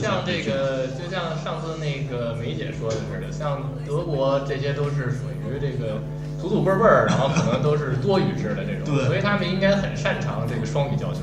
[0.00, 5.98] 像这个，就像上次那个梅姐说的似的，像德国这些都是属于这个
[6.40, 9.06] 祖祖辈辈儿，然后可能都是多语制的这种，对。
[9.06, 11.20] 所以他们应该很擅长这个双语教学，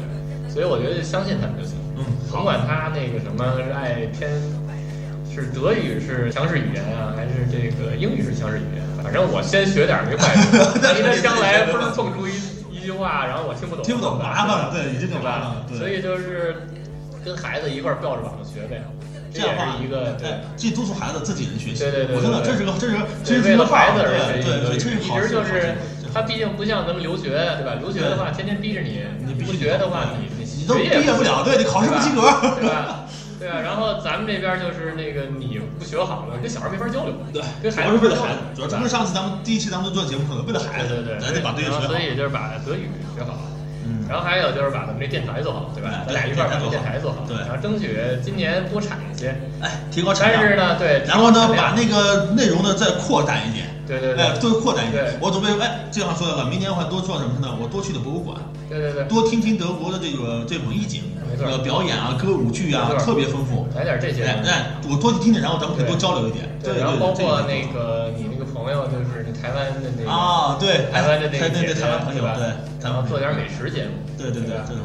[0.51, 4.29] 所以我觉得就相信他们就行，嗯，甭管他那个什么爱偏
[5.33, 12.52] 是德语是强势语言啊，还是这个英语是强势语言，反正我先学点儿没坏处， 万一他将来不是蹦出一一
[12.83, 15.65] 句话，然后我听不懂，听不懂麻烦了，对，已经对挺麻烦了，？
[15.67, 15.77] 对。
[15.79, 16.67] 所以就是
[17.25, 18.83] 跟孩子一块儿吊着膀子学呗，
[19.33, 21.83] 这样的话是一个对哎，这督促孩子自己能学习。
[21.83, 22.93] 对对对我真的，对这是个，这是
[23.23, 24.95] 这对，为了是一个孩子而对学习对对，这是。
[24.99, 27.73] 一直就是好他毕竟不像咱们留学，对吧？
[27.79, 32.21] 留学的话，天天逼着你，你不学的话，你你你都毕业不了，对你考试不及格。
[32.61, 32.99] 对吧？
[33.43, 41.99] 对啊，然后咱们这边就是那个你不学好了，跟小孩没法交流，对，跟主孩子没法交流要是为了孩子，主要这不是上次咱们第一期咱们做节目可能，为了孩子，对对对，咱得把德语学好然后所。
[41.99, 43.35] 以就是把德语学好。
[43.85, 46.07] 嗯，然后还有就是把咱们这电台做好，对吧？
[46.07, 49.35] 对咱俩一块儿把这电台做好，对然后争取今年多产一些。
[49.59, 50.39] 哎，提高产量。
[50.39, 53.67] 但是呢，对，然后呢，把那个内容呢再扩展一点。
[53.85, 55.03] 对对哎，对多扩展一点。
[55.19, 57.53] 我准备，哎，这样说的了，明年我还多做什么呢？
[57.59, 58.37] 我多去点博物馆，
[58.69, 63.67] 对对对，多听听德国的这个这文艺节目，没错呃，表演啊，歌舞剧啊特别丰富。
[63.75, 66.45] 来点这些哎我多去听听，然后咱们可以多交流一点。
[66.61, 72.35] 对，然后包括那个你那个朋友，就是那台湾的那个啊，对，台湾的那哎对对个姐姐台湾朋友，对吧？
[72.37, 72.45] 对，
[72.83, 72.93] 台湾朋友。
[72.93, 74.63] 然后做点美食节目，对对对吧？
[74.69, 74.77] 对。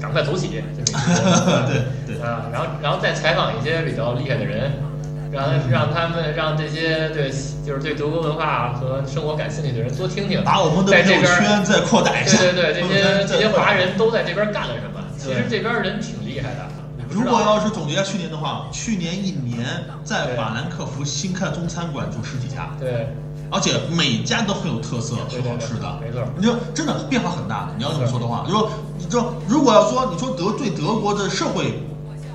[0.00, 0.48] 赶快走起，
[0.88, 2.22] 对对。
[2.24, 4.72] 啊，然后然后再采访一些比较厉害的人，
[5.30, 7.30] 让让他们让这些对
[7.66, 12.38] 就是对德国文化和生活感兴趣的人多听听，把我们的在这边圈再扩大一下。
[12.38, 14.89] 对对对，这些这些华人都在这边干了什么？
[15.20, 16.66] 其实这边人挺厉害的，
[17.10, 23.08] 如果要是总结一下去年的话，去年一年在法兰克福新开中餐馆就十几家，对
[23.50, 25.98] 而且每家都很有特色，很好吃的。
[26.00, 27.74] 没错你说真的变化很大的。
[27.76, 31.82] 你要这么说的话，你说你说如果要说你说德对德国的社会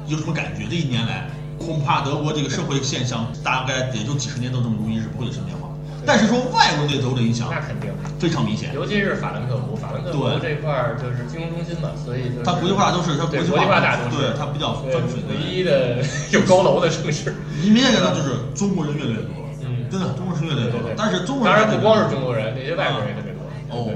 [0.06, 0.68] 有什么感觉？
[0.70, 5.70] 这一年来，恐怕德国这个社会现象大概也就几十年都这么如一日，不会有什么变化。
[6.06, 7.90] 但是说外国对德国的影响那肯定。
[8.18, 8.74] 非常明显。
[8.74, 15.36] 尤其是法兰克福，法兰克福这块儿就是金融中心嘛，所以就是它国际化都是它国际国际化大都都市，对它比较分水的。
[15.36, 16.00] 唯一的
[16.32, 17.36] 有高楼的城市。
[17.62, 20.96] 你明显感到就是中国人越来越多，嗯真的中国人是越来越多对对。
[20.98, 23.44] 但是中国人当然不光是中国人，那些外国人也特别多。
[23.70, 23.92] 哦，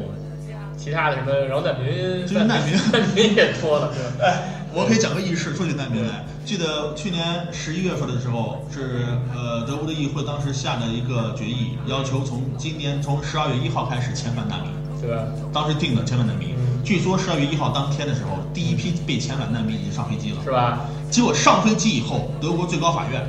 [0.77, 3.89] 其他的什么，然后难民，就是难民难民也多了。
[3.95, 6.25] 对吧哎，我可以讲个轶事，说起难民来。
[6.45, 14.71] 记得去年十一月份的时候，是呃德国的议会当时下了一个决议，要求从今年从十二月一号开始遣返难民。
[15.01, 15.23] 对吧？
[15.53, 20.43] 当时定的遣返难民嗯，据说十二月一号当天的时候，第一批被遣返难民已经上飞机了。
[20.43, 20.85] 是吧？
[21.09, 23.25] 结果上飞机以后，德国最高法院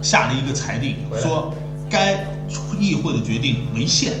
[0.00, 1.52] 下了一个裁定，说
[1.90, 2.24] 该
[2.78, 4.12] 议会的决定违宪，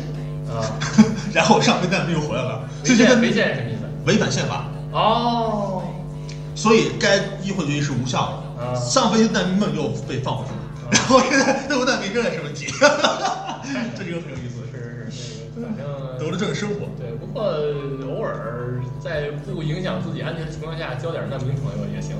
[0.50, 0.58] 啊，
[1.32, 3.88] 然后上飞难民又回来了，违宪违宪是什么意思？
[4.04, 5.84] 违反宪法，哦，
[6.58, 8.64] 所以该议会决议是无效的。
[8.64, 10.58] 啊上飞机的难民们又被放回去了，
[10.90, 12.66] 然后现在德国难民仍然是问题，
[13.96, 15.86] 这就很有意思，是是这个，反正
[16.18, 16.90] 德国的政治生活。
[16.98, 17.44] 对，不过
[18.10, 22.16] 偶尔在不影响自己安全的情况下交点难民朋友也行，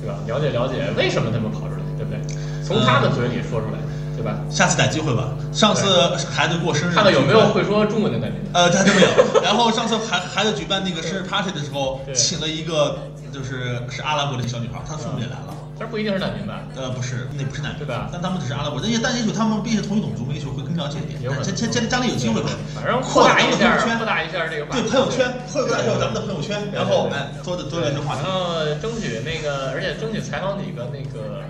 [0.00, 0.14] 对吧？
[0.28, 2.22] 了解了解为什么他们跑出来，对不对？
[2.62, 3.78] 从他们嘴里说出来，
[4.14, 4.38] 对吧？
[4.48, 5.34] 下次逮机会吧。
[5.52, 8.38] 上次孩子过生日，看看有没有会说中文的难民。
[8.54, 9.42] 呃，他真没有。
[9.42, 15.54] 然后上次孩孩子举办那个生日 party 的时候，请了一个就是是阿拉伯的小女孩，她父母也来了。
[15.78, 16.60] 这不一定是难民吧？
[16.76, 22.50] 呃，不是，那不是难民，对吧但他们只是阿拉伯人，也但也许他们毕竟是同一种族，也许会更了解一点这这这将来有机会吧。
[22.74, 28.30] 反正扩大一下，扩大一下这个话对朋友圈，扩大一下咱们的朋友圈，然后哎，多的多的这话题然。
[28.30, 31.40] 后争取那个，而且争取采访几个那个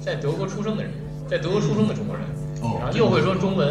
[0.00, 0.92] 在德国出生的人，
[1.28, 2.24] 在德国出生的中国人，
[2.62, 3.66] 哦然后又会说中文，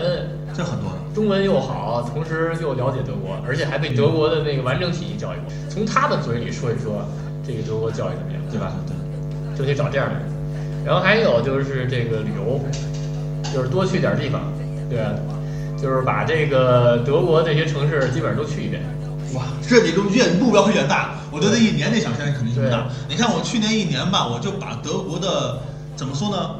[0.53, 0.97] 这很多的。
[1.15, 5.53] 中文又好，同时又了解德国，而且还被德国的那个完整体系教育过。
[5.69, 7.07] 从他的嘴里说一说
[7.45, 8.73] 这个德国教育怎么样，对吧？
[8.87, 8.95] 对。
[9.57, 10.23] 就得找这样的人。
[10.85, 12.59] 然后还有就是这个旅游，
[13.53, 14.41] 就是多去点地方，
[14.89, 15.13] 对吧？
[15.81, 18.81] 就是把这个德国这些城市基本上都去一遍。
[19.33, 22.87] 哇，这你都越目标会远大，我觉得一年内想象肯定越大。
[23.07, 25.59] 你看我去年一年吧，我就把德国的
[25.95, 26.55] 怎么说呢，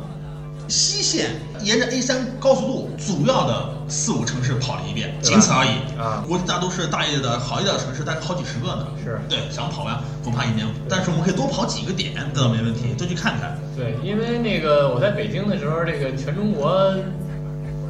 [0.68, 5.78] 西线沿着 A 三高速路主要的四五城市跑了一遍，仅此而已。
[6.00, 8.88] 啊国际大都市大一点的好一点的城市，大概好几十个呢。
[9.04, 13.58] 是对，想跑呀，恐怕一年，但是我们可以多跑几个点，这倒没问题，多去看看。
[13.76, 16.94] 对，因为那个我在北京的时候，这个全中国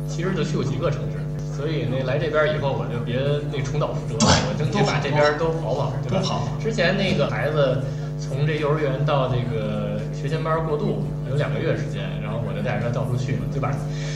[0.09, 1.17] 其实就去过几个城市，
[1.55, 3.19] 所以那来这边以后我就别
[3.51, 7.81] 那重蹈覆辙了，我争取把这边都跑跑，对跑之前那个孩子
[8.19, 12.03] 从这幼儿园到这个学前班过渡有两个月时间，
[12.47, 13.75] 我就带着他到处去嘛，对吧？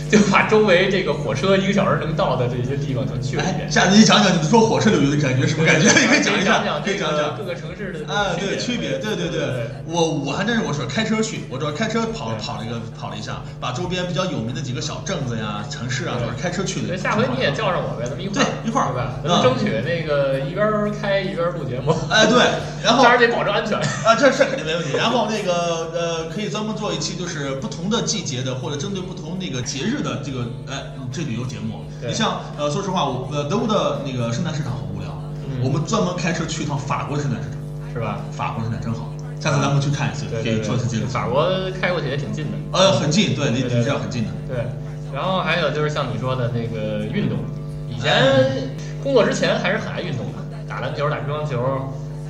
[0.10, 3.72] 就把周围这个火车一个小时能到的这些地方都去了一哎，遍。
[3.72, 5.88] 下次你讲讲你说火车旅游的感觉什么感觉？
[5.88, 7.38] 你可以讲一下，讲可以讲讲。
[7.38, 16.98] 这个各个城市的啊，对，区别，对对对对，我我还真是我是开车去，我主要开车跑跑了一个跑了一下，把周边比较有名的几个小镇子呀、城市啊，都是开车去的对，。
[16.98, 19.14] 下回你也叫上我呗，咱们一块儿对一块儿对吧？
[19.24, 22.40] 嗯咱们争取那个一边儿开一边儿录节目，哎，对，
[22.84, 23.78] 然后当然得保证安全。
[23.78, 24.96] 啊，这这肯定没问题。
[24.98, 31.82] 然后那个呃，可以专门做一期，就是不同的季节的，或者针对不同那个节日的这个哎这旅游节目。
[32.02, 35.12] 你像呃，说实话，我呃德国的那个圣诞市场很无聊，
[35.46, 37.60] 嗯我们专门开车去一趟法国的圣诞市场，
[37.94, 38.20] 是吧？
[38.32, 41.08] 法国圣诞真好，下次咱们去看一次，可以做一次记录。
[41.08, 41.46] 法国
[41.82, 42.58] 开过去也挺近的。
[42.72, 44.30] 呃，很近，对，离离这儿很近的。
[44.48, 44.64] 对，
[45.14, 47.38] 然后还有就是像你说的那个运动，
[47.90, 48.72] 以前
[49.04, 51.60] 工作之前还是很爱运动的，打篮球、打乒乓球，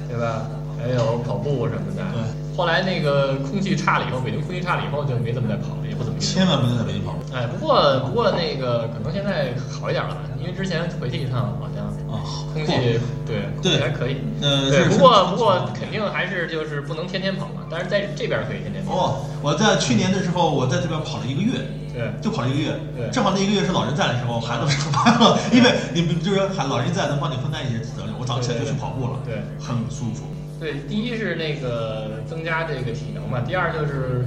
[0.08, 0.48] 对吧？
[0.82, 2.02] 还有跑步什么的。
[2.14, 2.39] 对。
[2.60, 6.20] 后来那个空气差了以后，北京空气差了以后就没怎么再跑了，也不怎么。
[6.20, 12.20] 千万不能在北京跑哎，不过不过那个可能现在好一点了，因为之前回去一趟好像啊！
[12.52, 14.18] 空气对对还可以。
[14.42, 18.92] 呃，对，不过不过肯定还是就是不能天天跑嘛，但是在这边可以天天跑。
[18.94, 30.28] 哦，我在去年的时候，我在这边跑了一个月，对就跑了一个月，对正好那一个月是老人在的时候，孩子上班了，因为你们就是喊老人在能帮你分担一些责任，我早上起来就去跑步了，对很舒服。
[30.60, 34.26] 对，第一是那个增加这个体能嘛，第二就是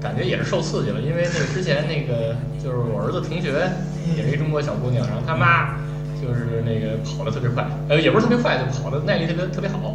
[0.00, 3.70] 感觉也是受刺激了，因为那个之前那个就是我儿子同学
[4.16, 5.78] 也是一中国小姑娘，然后她妈
[6.20, 9.94] 就是那个跑得特别快，呃也不是特别快，就跑的耐力特别特别好。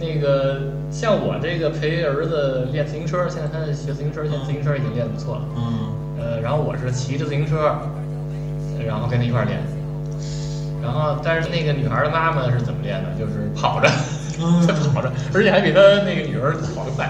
[0.00, 5.42] 那个像我这个陪儿子练自行车，现在他学自行车，现在自行车已经练得不错了。
[5.56, 7.76] 嗯，呃，然后我是骑着自行车，
[8.86, 9.60] 然后跟他一块儿练。
[10.82, 13.08] 然后，但是那个女孩的妈妈是怎么练的？
[13.18, 13.88] 就是跑着，
[14.40, 17.06] 嗯她跑着，而且还比他那个女儿跑得快，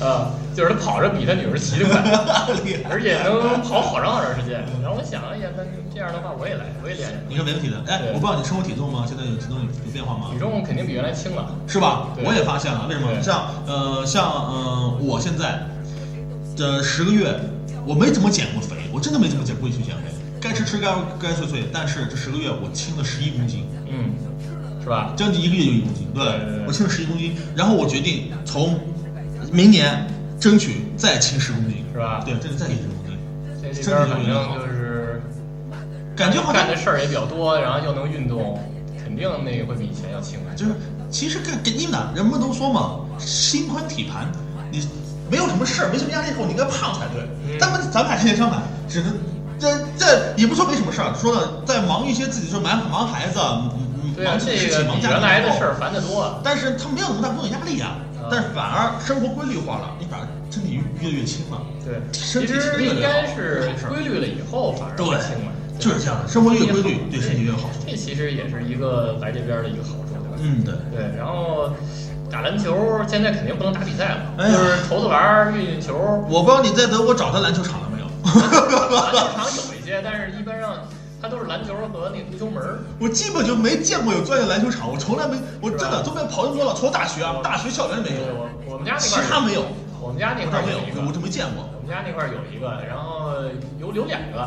[0.00, 2.00] 啊，就是他跑着比他女儿骑得快，
[2.90, 4.64] 而且能跑好长好长时间。
[4.82, 7.20] 然后我想，了一下，那这样的话我也来，我也练练。
[7.28, 7.76] 你说没问题的。
[7.86, 9.04] 哎，我不知道你生活体重吗？
[9.06, 10.38] 现在有体重有有变化吗体？
[10.38, 12.08] 重肯定比原来轻了，是吧？
[12.24, 13.08] 我也发现了，为什么？
[13.22, 15.64] 像呃像呃我现在
[16.56, 17.32] 这十个月，
[17.86, 20.88] 我没怎么减过肥，我真的没怎么减过去减肥，该吃吃该
[21.20, 23.66] 该睡睡，但是这十个月我轻了十一公斤。
[23.88, 24.12] 嗯，
[24.82, 25.12] 是吧？
[25.16, 26.24] 将近一个月就一公斤，对
[26.66, 28.78] 我轻了十一公斤，然后我决定从
[29.52, 30.06] 明年
[30.38, 33.18] 争取再轻十公斤，是吧对，争取再轻十公斤，
[33.62, 35.22] 在这边反正就是
[36.16, 38.58] 感觉好像干的事儿也比较多，然后又能运动，
[39.02, 40.38] 肯定那个会比以前要轻。
[40.56, 40.72] 就是，
[41.10, 44.30] 其实跟跟你呢，人们都说嘛，心宽体盘，
[44.70, 44.86] 你
[45.30, 47.22] 没有什么事儿，没什么压力后，你应该胖才对。
[47.46, 49.12] 嗯但们咱们俩现在相反，只能
[49.58, 53.38] 这这也不说没什么事儿，说呢，在忙一些自己说忙忙孩子，
[54.20, 56.40] 对啊，这个比原来的事儿烦得多了。
[56.44, 61.60] 但是他没有那么大工作压力呀、啊但是反而生活规律化了，你反而身体越越轻了。
[61.82, 65.50] 对，身体应该是规律了以后反而轻了。
[65.80, 67.70] 就是这样的，生活越规律，对身体越好。
[67.84, 70.38] 这其实也是一个来这边的一个好处，对吧？
[70.38, 70.74] 嗯，对。
[70.94, 71.74] 对，然后
[72.30, 75.96] 打篮球现在肯定不能打比赛了，哎就是投投玩儿、运运球。
[76.28, 78.06] 我不知道你在德国找他篮球场了没有？
[78.30, 80.86] 篮球场有一些，但是一般上
[81.20, 82.78] 它都是篮球和那个足球门儿。
[82.98, 89.64] 我基本就没见过有专业篮球场，我从来没，我真的都没跑那么多了，除了大学啊，大学校园里没有，我我们家那块儿他没有，
[90.00, 91.68] 我们家那块儿没有我就没见过。
[91.76, 93.32] 我们家那块儿有一个，然后
[93.78, 94.38] 有有两个，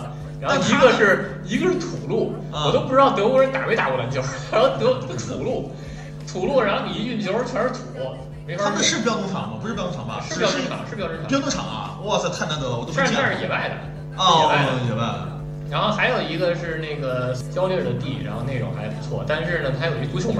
[0.41, 5.69] 然后但一个是一个是土路，啊我都不知道德国人打没打过篮球， 然后德土路，
[6.25, 7.77] 土路，然后你一运球全是土，
[8.47, 8.69] 没法运。
[8.69, 9.59] 他们是标准场吗？
[9.61, 10.23] 不是标准场吧？
[10.27, 11.99] 是标准场，是标准场，标准场啊！
[12.03, 13.29] 哇塞，太难得了，我都没但是见过。
[13.29, 13.75] 那是野外的，
[14.17, 15.32] 哦野外的。，野外的。
[15.73, 20.37] 然后还有一个是那个焦裂的地，然后那种还不错，但是呢，它有一足球门，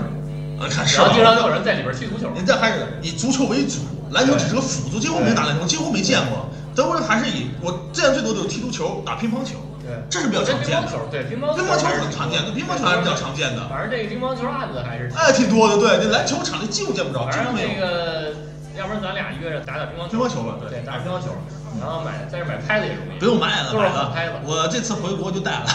[0.61, 1.41] 啊，看是然后经常吧？
[1.41, 2.29] 有人在里边踢足球。
[2.35, 6.45] 人家还是以足球为主，篮球只是个辅助，几乎没打篮球，几乎没见过。
[6.75, 10.85] 德国人还是以我见最多的有踢足球、打乒乓球，对，这是比较常见的。
[10.85, 13.67] 乒乓球，对乒乓球很常见的，乒乓球还是比较常见的。
[13.67, 17.81] 反正这个乒乓球案子还是挺哎，挺多的，对，那篮球场里几乎见不着，几反正那乎没有。
[17.81, 18.37] 个，
[18.77, 20.13] 要不然咱俩约着打打乒乓球。
[20.13, 21.33] 乒乓球吧对，打打乒乓球，
[21.79, 23.19] 然后买在这买拍子也容易。
[23.19, 24.33] 不用买了，都是拍子。
[24.43, 25.65] 我这次回国就带了，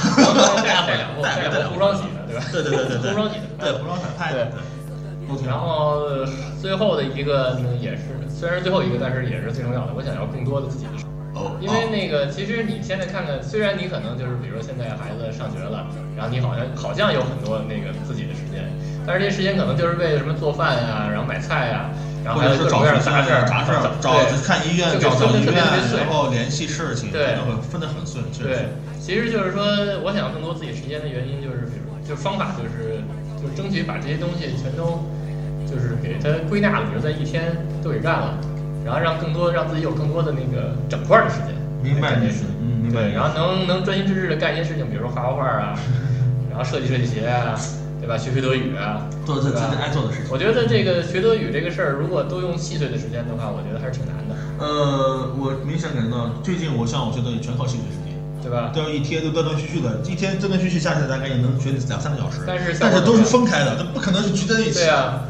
[0.63, 2.45] 带带两部，带了， 两部服装洗的，对吧？
[2.53, 3.47] 对对对对对，服装洗的。
[3.59, 4.49] 对服装洗拍的，
[5.47, 5.59] 然。
[5.59, 6.03] 后
[6.61, 9.93] 最后的一个呢，也是虽然是最后一个，但是也是最重要的。
[9.95, 11.09] 我想要更多的自己的时间。
[11.35, 18.67] 哦，因为那个，其实你现在看看，虽然你可能就是，比如说现在孩子上学了，然后你好像好像有很多那个自己的时间，
[19.07, 21.91] 但是这些时间可能就是为了什么做饭呀，然后买菜呀，
[22.25, 28.69] 然后或者是找还有各种各样杂事儿，杂事儿，找对看医院，找找医院然后联系事情，对真的会分得很碎，对，
[29.01, 29.63] 其实就是说，
[30.05, 33.01] 我想要更多自己时间的原因，就是比如，就是方法，就是
[33.41, 35.05] 就是争取把这些东西全都
[35.67, 38.39] 就是给它归纳了，比如在一天都给干了，
[38.85, 41.55] 然后让更多让自己有更多的那个整块儿的时间。
[41.81, 43.09] 明白干这事你意思，嗯，明白。
[43.15, 45.79] 然后能能专心致志的干一些事情，比如说画画画啊，
[46.51, 47.55] 然后设计设计鞋啊，
[48.09, 48.17] 对吧？
[48.17, 48.73] 学学德语
[49.27, 50.33] 做自自己爱做的事情。
[50.33, 58.09] 我觉得这个学德语这个事儿，如果都用细碎的时间的话，我觉得还是挺难的，呃，我明显感觉到最近我像我学德语全靠细碎时间。
[58.41, 58.71] 对吧？
[58.73, 62.41] 都要一天就断断续续的，一天断断续续下来大概也能学两三个小时。
[62.47, 64.75] 但是但是都是分开的，它不可能是聚在一起。
[64.75, 65.25] 对啊，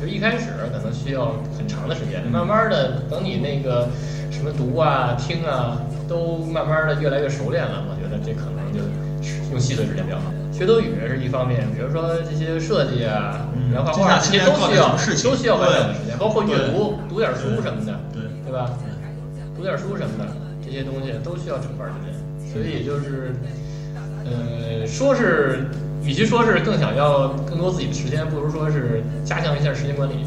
[0.00, 3.86] 就一开始可能需要很长的时间，慢慢的等你那个
[4.32, 8.80] 什么读啊、听啊，都慢慢的越来越熟练了，我觉得这可能就
[9.52, 10.24] 用细碎时间比较好。
[10.56, 18.52] 学德语是一方面，比如说这些设计啊、嗯然后画画这些都需要都需要完整的时间，包括阅读、读点书什么的，对对。
[18.52, 18.70] 吧？
[19.54, 20.24] 读点书什么的，
[20.64, 22.08] 这些东西都需要整块时间，
[22.48, 23.34] 所以就是，
[24.24, 25.68] 呃，说是
[26.04, 30.24] 与其说是更想要更多自己的时间，不如说是加强一下时间管理，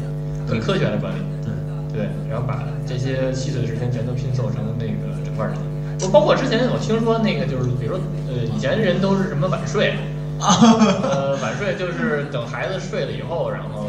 [0.48, 1.50] 更科学的管理，对。
[1.92, 5.62] 对，然后把这些细碎的时间全都拼凑成那个整块时间。
[6.02, 9.94] 我包括之前我听说那个就是，比如说呃，以前人都是什么晚睡，
[10.40, 13.86] 呃，晚睡就是等孩子睡了以后，然后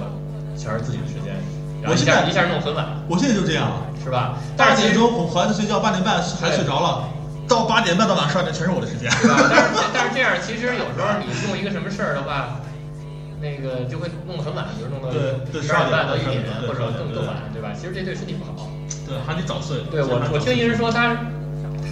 [0.58, 1.34] 全是自己的时间，
[1.82, 3.72] 然后我现在下一下弄很晚，我现在就这样，
[4.04, 4.36] 是吧？
[4.58, 7.08] 八但是其实点钟哄孩子睡觉，八点半孩子睡着了，
[7.48, 9.10] 到八点半到晚上十二点全是我的时间。
[9.24, 12.60] 但是但是这样，其实有时候你弄一个什么事儿的话，
[13.42, 17.72] 那个就会弄得很晚，比如弄到十二点半到一点或者更更晚，对吧？
[17.74, 18.68] 其实这对身体不好。
[19.08, 19.80] 对，还得早睡。
[19.90, 21.16] 对我我听一人说他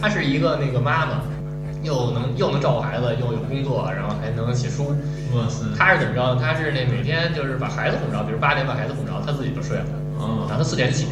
[0.02, 1.22] 他是一个那个妈妈，
[1.84, 4.96] 又能又能照顾孩子，又有工作，然后还能写书。
[5.36, 6.36] 哇塞，他是怎么着？
[6.36, 9.86] 他是那每天就是把孩子哄着，比如八点把孩子哄着，他自己就睡了，
[10.18, 11.08] 然嗯，后他四点起。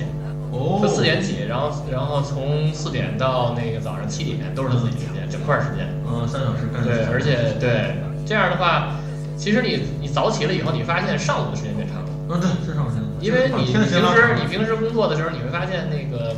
[0.49, 5.85] 哦，他四点起，然后然后从四点到那个早上七点都是他自己的时间，整块儿时间。
[6.07, 8.95] 嗯，三小时干对，而且对这样的话，
[9.35, 16.31] 其实你你早起了以后，你发现上午的时间变长了，嗯，对，是上午时间，因为你天的时间平时你平时工作的时候，你会发现那个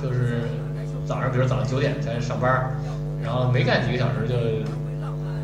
[0.00, 0.46] 就是
[1.04, 2.70] 早上，比如早上九点才上班，
[3.22, 4.34] 然后没干几个小时就，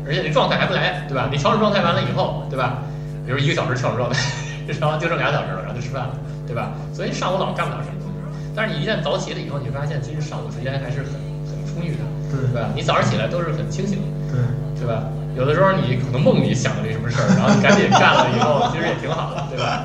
[0.05, 1.27] 而且你状态还不来，对吧？
[1.31, 2.83] 你调整状态完了以后，对吧？
[3.25, 4.19] 比如一个小时调整状态，
[4.79, 6.13] 然后就剩俩小时了，然后就吃饭了，
[6.47, 6.71] 对吧？
[6.93, 8.15] 所以上午老干不了什么东西。
[8.55, 11.11] 但是你一旦早起了以后，你会发现其实上午时间还是很
[11.49, 12.69] 很充裕的，对对吧？
[12.75, 14.07] 你早上起来都是很清醒的。
[14.31, 14.39] 对，
[14.81, 15.03] 对吧？
[15.35, 19.83] 有的时候你可能梦里想了一什么事儿，然后你赶紧干了以后， 其实也挺好的，对吧？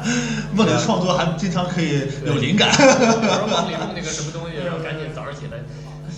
[0.54, 2.68] 梦里创作还经常可以有灵感。
[2.70, 2.76] 有
[3.26, 5.58] 时候梦里梦那个什么东西，然后赶紧早上起来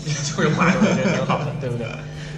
[0.06, 1.86] 就是画我觉得挺好的，对不对？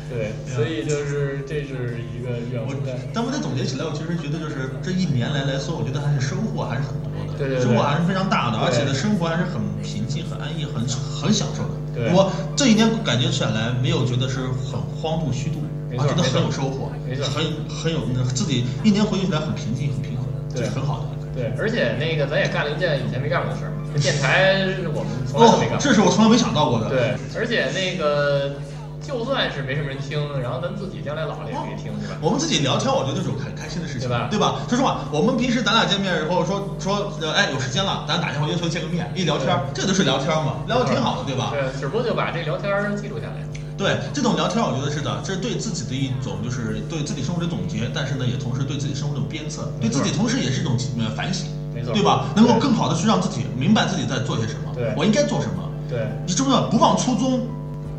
[0.04, 3.08] 对，所以就是这是一个愿望但我在。
[3.14, 11.74] 咱们再总结起来，我其实觉得就是这一年来来说，我觉得还是收获还是很多的，对对对收获还是非常大的，而且呢，生活还是很平静、很安逸、很很享受的。
[11.96, 21.23] 对我这一年感觉下来，没有觉得是很荒度虚度，没错啊，觉得很有收获，没错很很有那自己一年回忆起来很平静、很平衡，这对是很好的。
[21.34, 26.88] 对，而且那个咱也干了一件以前没干过的事儿，这电台是我们从来都没干过。，哦这是我从来没想到过的。
[26.88, 28.54] 对，而且那个
[29.02, 32.16] 就算是没什么人听，然后咱自己将来老了也可以听，对吧？
[32.22, 34.62] 我们自己聊天，我觉得是种开开心的事情，对吧对吧？
[34.68, 41.52] 说实话，我们平时咱俩见面以后说说，呃哎，有时间了，咱打电话约出来见个面，一聊天，这个都是聊天嘛，聊的挺好的，对吧？
[41.52, 43.42] 对，只不过就把这聊天记录下来。
[43.76, 52.26] 对，这种聊天，我觉得是的，这是对自己的一种，就是对自己生活的总结，但是呢，也同时对自己生活的鞭策，对自己同时也是一种呃反省，没错对吧？
[52.36, 56.06] 能够更好的去让自己明白自己在做些什么，对我应该做什么，对。
[56.26, 57.46] 你重要不忘初衷，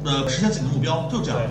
[0.06, 1.50] 呃，实现自己的目标，就这样对。，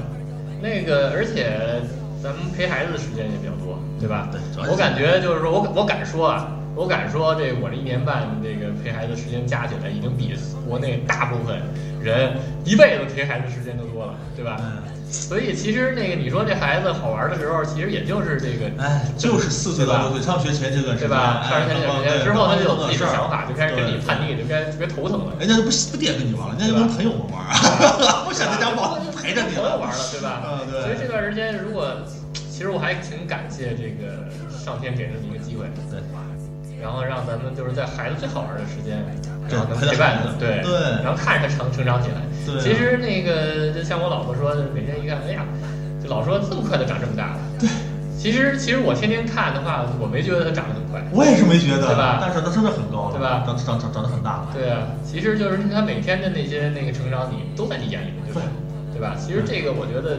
[0.63, 1.83] 那个而且
[2.23, 4.31] 咱们陪孩子的时间也比较多，对吧？
[4.33, 10.35] 对我感觉就是说我我敢说啊，我敢说这我这一年半这个陪孩子时间加起来，已经比
[10.69, 11.61] 国内大部分
[12.03, 12.33] 人
[12.65, 14.57] 一辈子陪孩子时间都多了，对吧？
[14.61, 21.47] 嗯，所以其实那个你说这孩子好玩的时候，其实也就是这个，哎，就是四岁到六岁上学前这段时间，对吧？
[21.49, 25.33] 上哎学前这段时间之后，他就有自己的想法，就开始跟你叛逆，就该特别头疼了。
[25.39, 27.55] 人家就不不惦跟你玩了，人家就跟朋友们玩儿，
[28.27, 30.43] 不想在家玩，就陪着你了，朋友玩了，对吧？
[30.43, 31.87] 嗯对所以这段时间，如果
[32.51, 36.03] 其实我还挺感谢这个上天给了你一个机会，对。
[36.85, 39.01] 然后让咱们就是在孩子最好玩的时间，
[39.49, 42.21] 对然后能陪伴他，对对然后看着他成成长起来。
[42.45, 45.47] 对啊其实那个就像我老婆说，每天一看，哎呀，
[46.03, 47.39] 就老说这么快就长这么大了。
[47.59, 47.67] 对。
[48.21, 51.01] 其实其实我天天看的话，我没觉得他长得很快。
[51.13, 54.49] 我也是没觉得，对吧但是他真的很高了，对吧长长长长得很大了。
[54.53, 58.41] 对啊，其实就是他每天的那些那个成长，你都在你眼里，对吧
[58.93, 58.97] 对？
[58.97, 59.17] 对吧？
[59.19, 60.17] 其实这个我觉得，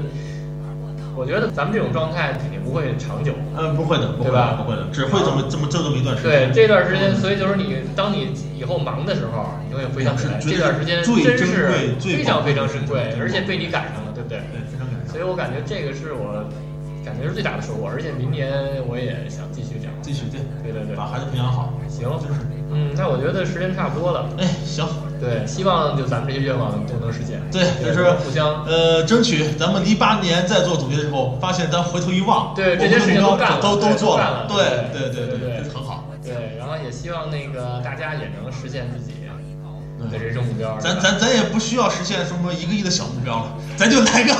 [1.16, 3.34] 我觉得咱们这种状态肯定不会长久。
[3.57, 6.53] 嗯，不会的，不会对吧的，不会的，只会这么这么就这么一段时间对。
[6.53, 14.39] 这段时间，所以就是你，当你以后忙的时候，你就会回想起来，这段时间最真是最非常非常珍贵而且被你赶上了，对不对？
[14.51, 15.11] 对，非常感谢。
[15.11, 16.43] 所以我感觉这个是我
[17.05, 18.51] 感觉是最大的收获，而且明年
[18.88, 19.93] 我也想继续这样。
[20.01, 21.72] 继续对，对对对把孩子培养好。
[21.88, 22.43] 行就是，
[22.76, 24.28] 嗯，那我觉得时间差不多了。
[24.38, 24.86] 哎，行，
[25.19, 27.41] 对，希望就咱们这些愿望都能实现。
[27.49, 34.45] 对，就是互相呃，争取咱们一八年再做总结的时候，发现咱回头一望，对这些事情都干了，都都做了。
[34.47, 36.03] 对对对对对，很好。
[36.21, 39.13] 对，然后也希望那个大家也能实现自己
[40.09, 40.77] 的人生目标。
[40.79, 44.33] 咱咱咱也不需要实现什么一个亿的小目标了，咱就来个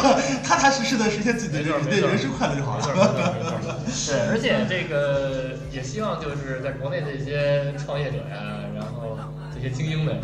[0.44, 2.84] 踏踏实实的实现自己的人生快乐就好了。
[2.84, 9.18] 对， 而且这个 也希望就是在国内的一些创业者呀，然后
[9.54, 10.16] 这些精英们，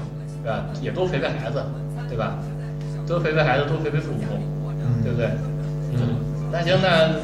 [0.43, 0.65] 对吧？
[0.81, 1.63] 也多陪陪孩子，
[2.07, 2.37] 对吧？
[3.07, 4.21] 多陪陪孩子，多陪陪父母，
[5.03, 5.27] 对不对？
[5.93, 7.15] 嗯，那行，那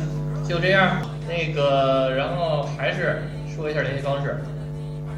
[0.48, 1.02] 就这样。
[1.28, 3.22] 那个，然后还是。
[3.58, 4.38] 说一下联系方式，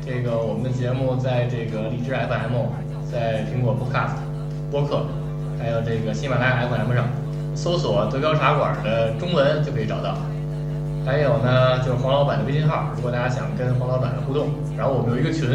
[0.06, 2.56] 这个我们的节目在这个荔枝 FM，
[3.12, 4.16] 在苹果 Podcast
[4.72, 5.06] 播客，
[5.60, 7.08] 还有这个喜马拉雅 FM 上
[7.56, 10.16] 搜索“德标茶馆”的中文就可以找到。
[11.06, 15.50] 还有呢，就是黄老板的微信号，如果大家想跟黄老板互动，然后我们有一个群，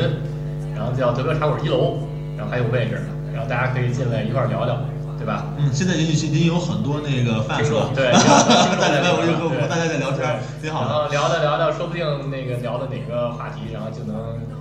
[0.75, 1.99] 然后叫“德标茶馆一楼”，
[2.37, 3.01] 然后还有位置，
[3.33, 4.79] 然后大家可以进来一块儿聊聊。
[5.17, 5.47] 对吧？
[5.57, 10.27] 嗯，现在已经已经有很多那个饭了， 对，大家在和和大家在聊天，
[10.61, 10.83] 挺好。
[10.85, 14.54] 然后聊着聊着，说不定那个聊的哪个话题，然后就能就是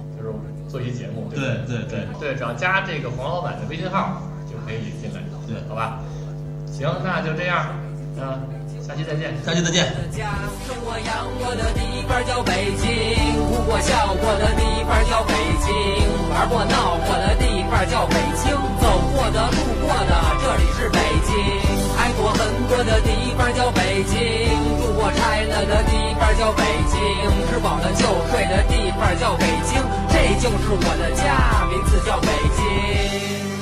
[0.74, 1.30] 做一节目。
[1.30, 4.18] 对对对对，只要加这个黄老板的微信号
[4.50, 5.22] 就可以进来。
[5.46, 6.02] 对，好吧。
[6.66, 7.70] 行，那就这样。
[8.18, 8.42] 嗯，
[8.82, 9.38] 下期再见。
[9.46, 9.86] 下期再见。
[10.66, 15.70] 生我养我的地方叫北京，哭过笑过的地方叫北京，
[16.34, 18.50] 玩过闹过的地方叫北京，
[18.82, 21.38] 走过的路过的这里是北京，
[22.02, 24.18] 爱过恨过的地方叫北京，
[24.82, 27.00] 住过拆了的地方叫北京，
[27.48, 33.53] 吃饱了就睡的地方叫北京，这就是我的家，名字叫北京。